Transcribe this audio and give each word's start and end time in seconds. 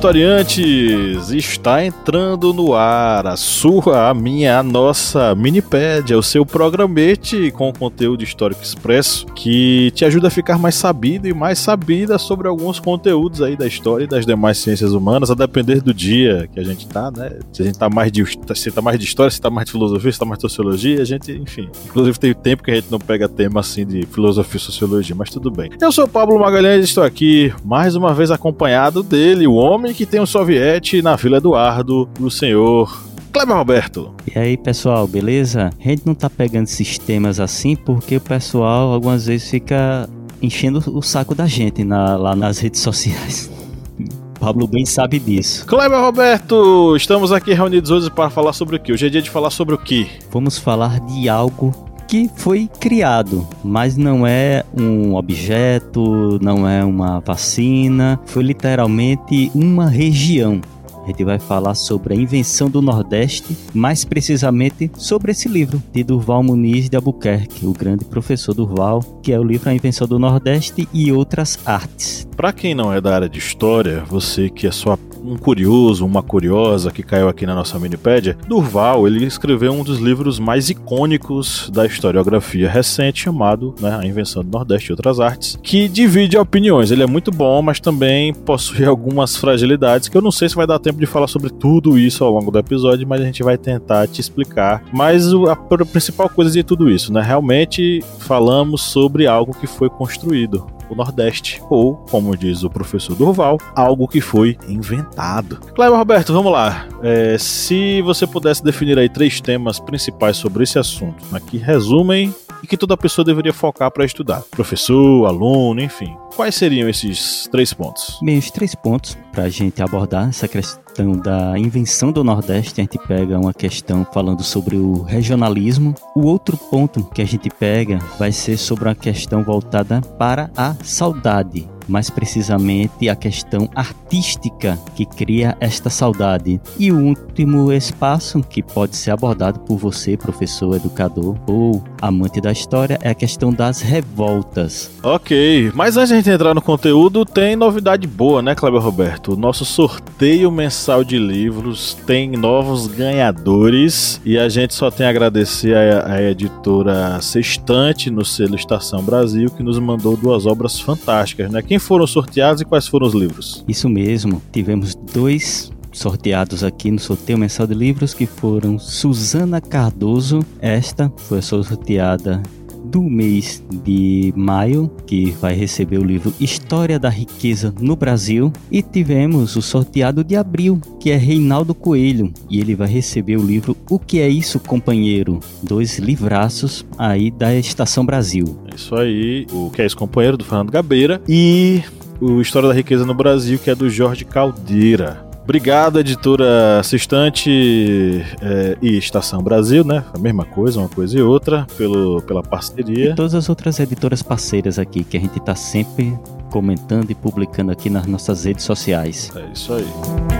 Historiantes! 0.00 1.30
Está 1.30 1.84
entrando 1.84 2.54
no 2.54 2.72
ar 2.74 3.26
a 3.26 3.36
sua, 3.36 4.08
a 4.08 4.14
minha, 4.14 4.58
a 4.58 4.62
nossa 4.62 5.34
Minipédia, 5.34 6.16
o 6.16 6.22
seu 6.22 6.46
programete 6.46 7.50
com 7.50 7.70
conteúdo 7.70 8.24
histórico 8.24 8.62
expresso 8.62 9.26
que 9.34 9.90
te 9.90 10.06
ajuda 10.06 10.28
a 10.28 10.30
ficar 10.30 10.58
mais 10.58 10.74
sabido 10.74 11.28
e 11.28 11.34
mais 11.34 11.58
sabida 11.58 12.16
sobre 12.16 12.48
alguns 12.48 12.80
conteúdos 12.80 13.42
aí 13.42 13.58
da 13.58 13.66
história 13.66 14.04
e 14.04 14.06
das 14.06 14.24
demais 14.24 14.56
ciências 14.56 14.92
humanas, 14.92 15.30
a 15.30 15.34
depender 15.34 15.82
do 15.82 15.92
dia 15.92 16.48
que 16.50 16.58
a 16.58 16.64
gente 16.64 16.88
tá, 16.88 17.10
né? 17.10 17.38
Se 17.52 17.60
a 17.60 17.66
gente 17.66 17.78
tá 17.78 17.90
mais 17.90 18.10
de, 18.10 18.24
se 18.54 18.70
tá 18.70 18.80
mais 18.80 18.98
de 18.98 19.04
história, 19.04 19.30
se 19.30 19.38
tá 19.38 19.50
mais 19.50 19.66
de 19.66 19.72
filosofia, 19.72 20.12
se 20.12 20.18
tá 20.18 20.24
mais 20.24 20.38
de 20.38 20.42
sociologia, 20.42 21.02
a 21.02 21.04
gente, 21.04 21.30
enfim. 21.30 21.68
Inclusive 21.84 22.18
tem 22.18 22.32
tempo 22.32 22.62
que 22.62 22.70
a 22.70 22.76
gente 22.76 22.90
não 22.90 22.98
pega 22.98 23.28
tema 23.28 23.60
assim 23.60 23.84
de 23.84 24.06
filosofia 24.06 24.56
e 24.56 24.60
sociologia, 24.60 25.14
mas 25.14 25.28
tudo 25.28 25.50
bem. 25.50 25.68
Eu 25.78 25.92
sou 25.92 26.06
o 26.06 26.08
Pablo 26.08 26.40
Magalhães 26.40 26.80
e 26.80 26.84
estou 26.84 27.04
aqui 27.04 27.52
mais 27.62 27.94
uma 27.94 28.14
vez 28.14 28.30
acompanhado 28.30 29.02
dele, 29.02 29.46
o 29.46 29.52
homem 29.52 29.89
que 29.94 30.06
tem 30.06 30.20
um 30.20 30.26
soviete 30.26 31.02
na 31.02 31.16
Vila 31.16 31.38
Eduardo, 31.38 32.08
o 32.20 32.30
senhor 32.30 33.04
Kleber 33.32 33.56
Roberto. 33.56 34.14
E 34.34 34.38
aí, 34.38 34.56
pessoal, 34.56 35.06
beleza? 35.06 35.70
A 35.78 35.88
gente 35.88 36.06
não 36.06 36.14
tá 36.14 36.28
pegando 36.28 36.66
sistemas 36.66 37.38
assim 37.38 37.76
porque 37.76 38.16
o 38.16 38.20
pessoal 38.20 38.92
algumas 38.92 39.26
vezes 39.26 39.48
fica 39.48 40.08
enchendo 40.42 40.82
o 40.96 41.02
saco 41.02 41.34
da 41.34 41.46
gente 41.46 41.84
na, 41.84 42.16
lá 42.16 42.34
nas 42.34 42.58
redes 42.58 42.80
sociais. 42.80 43.50
Pablo 44.40 44.66
bem 44.66 44.86
sabe 44.86 45.18
disso. 45.18 45.66
Kleber 45.66 46.00
Roberto, 46.00 46.96
estamos 46.96 47.30
aqui 47.30 47.52
reunidos 47.52 47.90
hoje 47.90 48.10
para 48.10 48.30
falar 48.30 48.54
sobre 48.54 48.76
o 48.76 48.80
que? 48.80 48.92
Hoje 48.92 49.06
é 49.06 49.10
dia 49.10 49.20
de 49.20 49.30
falar 49.30 49.50
sobre 49.50 49.74
o 49.74 49.78
que? 49.78 50.08
Vamos 50.30 50.58
falar 50.58 50.98
de 51.00 51.28
algo 51.28 51.89
que 52.10 52.28
foi 52.34 52.68
criado, 52.80 53.46
mas 53.62 53.96
não 53.96 54.26
é 54.26 54.64
um 54.76 55.14
objeto, 55.14 56.40
não 56.42 56.68
é 56.68 56.84
uma 56.84 57.20
vacina, 57.20 58.18
foi 58.26 58.42
literalmente 58.42 59.48
uma 59.54 59.88
região. 59.88 60.60
A 61.04 61.06
gente 61.06 61.22
vai 61.22 61.38
falar 61.38 61.76
sobre 61.76 62.12
a 62.12 62.16
invenção 62.16 62.68
do 62.68 62.82
Nordeste, 62.82 63.56
mais 63.72 64.04
precisamente 64.04 64.90
sobre 64.96 65.30
esse 65.30 65.48
livro 65.48 65.80
de 65.92 66.02
Durval 66.02 66.42
Muniz 66.42 66.90
de 66.90 66.96
Albuquerque, 66.96 67.64
o 67.64 67.72
grande 67.72 68.04
professor 68.04 68.54
Durval, 68.54 69.00
que 69.22 69.32
é 69.32 69.38
o 69.38 69.44
livro 69.44 69.70
A 69.70 69.74
Invenção 69.74 70.08
do 70.08 70.18
Nordeste 70.18 70.88
e 70.92 71.12
Outras 71.12 71.60
Artes. 71.64 72.26
Para 72.36 72.52
quem 72.52 72.74
não 72.74 72.92
é 72.92 73.00
da 73.00 73.14
área 73.14 73.28
de 73.28 73.38
história, 73.38 74.02
você 74.08 74.50
que 74.50 74.66
é 74.66 74.72
só 74.72 74.98
um 75.24 75.36
curioso, 75.36 76.04
uma 76.04 76.22
curiosa 76.22 76.90
que 76.90 77.02
caiu 77.02 77.28
aqui 77.28 77.46
na 77.46 77.54
nossa 77.54 77.78
minipédia, 77.78 78.36
Durval, 78.48 79.06
ele 79.06 79.24
escreveu 79.24 79.72
um 79.72 79.84
dos 79.84 79.98
livros 79.98 80.38
mais 80.38 80.70
icônicos 80.70 81.70
da 81.72 81.86
historiografia 81.86 82.68
recente, 82.68 83.22
chamado 83.22 83.74
né, 83.80 83.98
A 84.00 84.06
Invenção 84.06 84.42
do 84.42 84.50
Nordeste 84.50 84.90
e 84.90 84.92
Outras 84.92 85.20
Artes, 85.20 85.58
que 85.62 85.88
divide 85.88 86.36
opiniões. 86.36 86.90
Ele 86.90 87.02
é 87.02 87.06
muito 87.06 87.30
bom, 87.30 87.62
mas 87.62 87.80
também 87.80 88.32
possui 88.32 88.84
algumas 88.86 89.36
fragilidades 89.36 90.08
que 90.08 90.16
eu 90.16 90.22
não 90.22 90.30
sei 90.32 90.48
se 90.48 90.56
vai 90.56 90.66
dar 90.66 90.78
tempo 90.78 90.98
de 90.98 91.06
falar 91.06 91.26
sobre 91.26 91.50
tudo 91.50 91.98
isso 91.98 92.24
ao 92.24 92.32
longo 92.32 92.50
do 92.50 92.58
episódio, 92.58 93.06
mas 93.06 93.20
a 93.20 93.24
gente 93.24 93.42
vai 93.42 93.58
tentar 93.58 94.06
te 94.06 94.20
explicar. 94.20 94.82
Mas 94.92 95.32
a 95.32 95.56
principal 95.90 96.28
coisa 96.28 96.50
de 96.50 96.62
tudo 96.62 96.90
isso, 96.90 97.12
né? 97.12 97.20
Realmente 97.20 98.02
falamos 98.18 98.82
sobre 98.82 99.26
algo 99.26 99.52
que 99.52 99.66
foi 99.66 99.88
construído 99.88 100.66
o 100.90 100.94
Nordeste, 100.96 101.62
ou, 101.70 101.96
como 102.10 102.36
diz 102.36 102.62
o 102.62 102.70
professor 102.70 103.14
Durval, 103.14 103.58
algo 103.74 104.08
que 104.08 104.20
foi 104.20 104.58
inventado. 104.68 105.56
Cleber 105.74 105.96
Roberto, 105.96 106.32
vamos 106.32 106.52
lá. 106.52 106.86
É, 107.02 107.38
se 107.38 108.02
você 108.02 108.26
pudesse 108.26 108.62
definir 108.62 108.98
aí 108.98 109.08
três 109.08 109.40
temas 109.40 109.78
principais 109.78 110.36
sobre 110.36 110.64
esse 110.64 110.78
assunto, 110.78 111.24
né, 111.30 111.40
que 111.44 111.56
resumem 111.56 112.34
e 112.62 112.66
que 112.66 112.76
toda 112.76 112.96
pessoa 112.96 113.24
deveria 113.24 113.52
focar 113.52 113.90
para 113.90 114.04
estudar, 114.04 114.42
professor, 114.50 115.26
aluno, 115.26 115.80
enfim, 115.80 116.16
quais 116.36 116.54
seriam 116.54 116.88
esses 116.88 117.48
três 117.50 117.72
pontos? 117.72 118.18
Bem, 118.22 118.38
os 118.38 118.50
três 118.50 118.74
pontos 118.74 119.16
para 119.32 119.44
a 119.44 119.48
gente 119.48 119.82
abordar 119.82 120.28
essa 120.28 120.48
questão 120.48 121.12
da 121.12 121.58
invenção 121.58 122.12
do 122.12 122.24
Nordeste, 122.24 122.80
a 122.80 122.84
gente 122.84 122.98
pega 122.98 123.38
uma 123.38 123.54
questão 123.54 124.06
falando 124.12 124.42
sobre 124.42 124.76
o 124.76 125.02
regionalismo. 125.02 125.94
O 126.14 126.26
outro 126.26 126.56
ponto 126.56 127.04
que 127.04 127.22
a 127.22 127.26
gente 127.26 127.48
pega 127.48 127.98
vai 128.18 128.32
ser 128.32 128.56
sobre 128.56 128.88
a 128.88 128.94
questão 128.94 129.42
voltada 129.42 130.00
para 130.18 130.50
a 130.56 130.74
saudade 130.82 131.68
mais 131.90 132.08
precisamente 132.08 133.08
a 133.08 133.16
questão 133.16 133.68
artística 133.74 134.78
que 134.94 135.04
cria 135.04 135.56
esta 135.60 135.90
saudade. 135.90 136.60
E 136.78 136.92
o 136.92 136.98
último 136.98 137.72
espaço 137.72 138.40
que 138.42 138.62
pode 138.62 138.96
ser 138.96 139.10
abordado 139.10 139.60
por 139.60 139.76
você, 139.76 140.16
professor, 140.16 140.76
educador 140.76 141.36
ou 141.46 141.82
amante 142.00 142.40
da 142.40 142.52
história, 142.52 142.98
é 143.02 143.10
a 143.10 143.14
questão 143.14 143.52
das 143.52 143.80
revoltas. 143.80 144.90
Ok, 145.02 145.72
mas 145.74 145.96
antes 145.96 146.22
de 146.22 146.30
entrar 146.30 146.54
no 146.54 146.62
conteúdo, 146.62 147.24
tem 147.24 147.56
novidade 147.56 148.06
boa, 148.06 148.40
né, 148.40 148.54
Cleber 148.54 148.80
Roberto? 148.80 149.32
O 149.32 149.36
nosso 149.36 149.64
sorteio 149.64 150.50
mensal 150.50 151.02
de 151.02 151.18
livros 151.18 151.96
tem 152.06 152.30
novos 152.30 152.86
ganhadores 152.86 154.20
e 154.24 154.38
a 154.38 154.48
gente 154.48 154.74
só 154.74 154.90
tem 154.90 155.06
a 155.06 155.10
agradecer 155.10 155.76
a, 155.76 156.14
a 156.14 156.22
editora 156.22 157.20
Sextante 157.20 158.10
no 158.10 158.24
selo 158.24 158.54
Estação 158.54 159.02
Brasil 159.02 159.50
que 159.50 159.62
nos 159.62 159.78
mandou 159.78 160.16
duas 160.16 160.46
obras 160.46 160.78
fantásticas, 160.78 161.50
né? 161.50 161.62
Quem 161.62 161.79
foram 161.80 162.06
sorteados 162.06 162.60
e 162.62 162.64
quais 162.64 162.86
foram 162.86 163.06
os 163.06 163.14
livros? 163.14 163.64
Isso 163.66 163.88
mesmo, 163.88 164.42
tivemos 164.52 164.94
dois 164.94 165.72
sorteados 165.92 166.62
aqui 166.62 166.90
no 166.90 166.98
sorteio 166.98 167.38
mensal 167.38 167.66
de 167.66 167.74
livros 167.74 168.14
que 168.14 168.26
foram 168.26 168.78
Suzana 168.78 169.60
Cardoso, 169.60 170.40
esta 170.60 171.12
foi 171.16 171.42
sorteada 171.42 172.42
do 172.90 173.02
mês 173.02 173.62
de 173.84 174.32
maio, 174.36 174.90
que 175.06 175.30
vai 175.40 175.54
receber 175.54 175.98
o 175.98 176.04
livro 176.04 176.34
História 176.40 176.98
da 176.98 177.08
Riqueza 177.08 177.72
no 177.80 177.94
Brasil, 177.94 178.52
e 178.70 178.82
tivemos 178.82 179.56
o 179.56 179.62
sorteado 179.62 180.24
de 180.24 180.36
abril, 180.36 180.80
que 180.98 181.10
é 181.10 181.16
Reinaldo 181.16 181.74
Coelho, 181.74 182.32
e 182.48 182.60
ele 182.60 182.74
vai 182.74 182.88
receber 182.88 183.36
o 183.36 183.42
livro 183.42 183.76
O 183.88 183.98
que 183.98 184.20
é 184.20 184.28
isso, 184.28 184.58
companheiro? 184.58 185.40
Dois 185.62 185.98
livraços 185.98 186.84
aí 186.98 187.30
da 187.30 187.54
Estação 187.54 188.04
Brasil. 188.04 188.58
É 188.70 188.74
isso 188.74 188.94
aí, 188.96 189.46
o 189.52 189.70
que 189.70 189.82
é 189.82 189.86
isso, 189.86 189.96
companheiro 189.96 190.36
do 190.36 190.44
Fernando 190.44 190.70
Gabeira 190.70 191.22
e 191.28 191.82
o 192.20 192.40
História 192.40 192.68
da 192.68 192.74
Riqueza 192.74 193.06
no 193.06 193.14
Brasil, 193.14 193.58
que 193.58 193.70
é 193.70 193.74
do 193.74 193.88
Jorge 193.88 194.24
Caldeira. 194.24 195.29
Obrigado, 195.42 195.98
editora 195.98 196.78
Assistante 196.78 198.24
é, 198.40 198.76
e 198.80 198.96
Estação 198.96 199.42
Brasil, 199.42 199.84
né? 199.84 200.04
A 200.14 200.18
mesma 200.18 200.44
coisa, 200.44 200.78
uma 200.78 200.88
coisa 200.88 201.18
e 201.18 201.22
outra, 201.22 201.66
pelo, 201.76 202.22
pela 202.22 202.42
parceria. 202.42 203.10
E 203.10 203.14
todas 203.14 203.34
as 203.34 203.48
outras 203.48 203.80
editoras 203.80 204.22
parceiras 204.22 204.78
aqui, 204.78 205.02
que 205.02 205.16
a 205.16 205.20
gente 205.20 205.38
está 205.38 205.54
sempre 205.54 206.16
comentando 206.50 207.10
e 207.10 207.14
publicando 207.14 207.72
aqui 207.72 207.88
nas 207.88 208.06
nossas 208.06 208.44
redes 208.44 208.64
sociais. 208.64 209.32
É 209.34 209.52
isso 209.52 209.72
aí. 209.72 210.39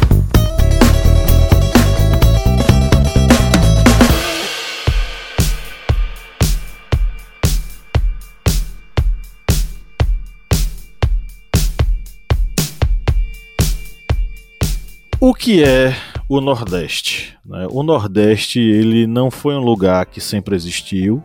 O 15.31 15.33
que 15.33 15.63
é 15.63 15.95
o 16.27 16.41
Nordeste. 16.41 17.37
Né? 17.45 17.65
O 17.71 17.83
Nordeste 17.83 18.59
ele 18.59 19.07
não 19.07 19.31
foi 19.31 19.55
um 19.55 19.61
lugar 19.61 20.05
que 20.05 20.19
sempre 20.19 20.57
existiu, 20.57 21.23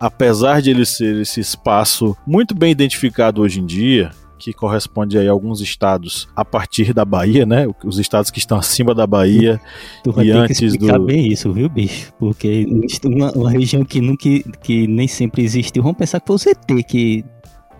apesar 0.00 0.62
de 0.62 0.70
ele 0.70 0.86
ser 0.86 1.20
esse 1.20 1.40
espaço 1.40 2.16
muito 2.26 2.54
bem 2.54 2.72
identificado 2.72 3.42
hoje 3.42 3.60
em 3.60 3.66
dia, 3.66 4.10
que 4.38 4.54
corresponde 4.54 5.18
a 5.18 5.30
alguns 5.30 5.60
estados 5.60 6.26
a 6.34 6.46
partir 6.46 6.94
da 6.94 7.04
Bahia, 7.04 7.44
né? 7.44 7.66
Os 7.84 7.98
estados 7.98 8.30
que 8.30 8.38
estão 8.38 8.56
acima 8.56 8.94
da 8.94 9.06
Bahia 9.06 9.60
tu 10.02 10.12
vai 10.12 10.24
e 10.24 10.28
ter 10.28 10.38
antes 10.38 10.58
que 10.58 10.64
explicar 10.64 10.98
do 10.98 11.04
bem 11.04 11.30
isso, 11.30 11.52
viu, 11.52 11.68
bicho? 11.68 12.10
Porque 12.18 12.66
uma, 13.04 13.32
uma 13.32 13.50
região 13.50 13.84
que 13.84 14.00
nunca 14.00 14.30
que 14.62 14.86
nem 14.86 15.06
sempre 15.06 15.44
existiu, 15.44 15.82
vamos 15.82 15.98
pensar 15.98 16.20
que 16.20 16.26
foi 16.26 16.36
o 16.36 16.38
ZT 16.38 16.82
que 16.88 17.22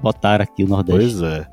botaram 0.03 0.43
aqui 0.43 0.65
o 0.65 0.69
Nordeste. 0.69 1.19
Pois 1.19 1.23
é. 1.23 1.47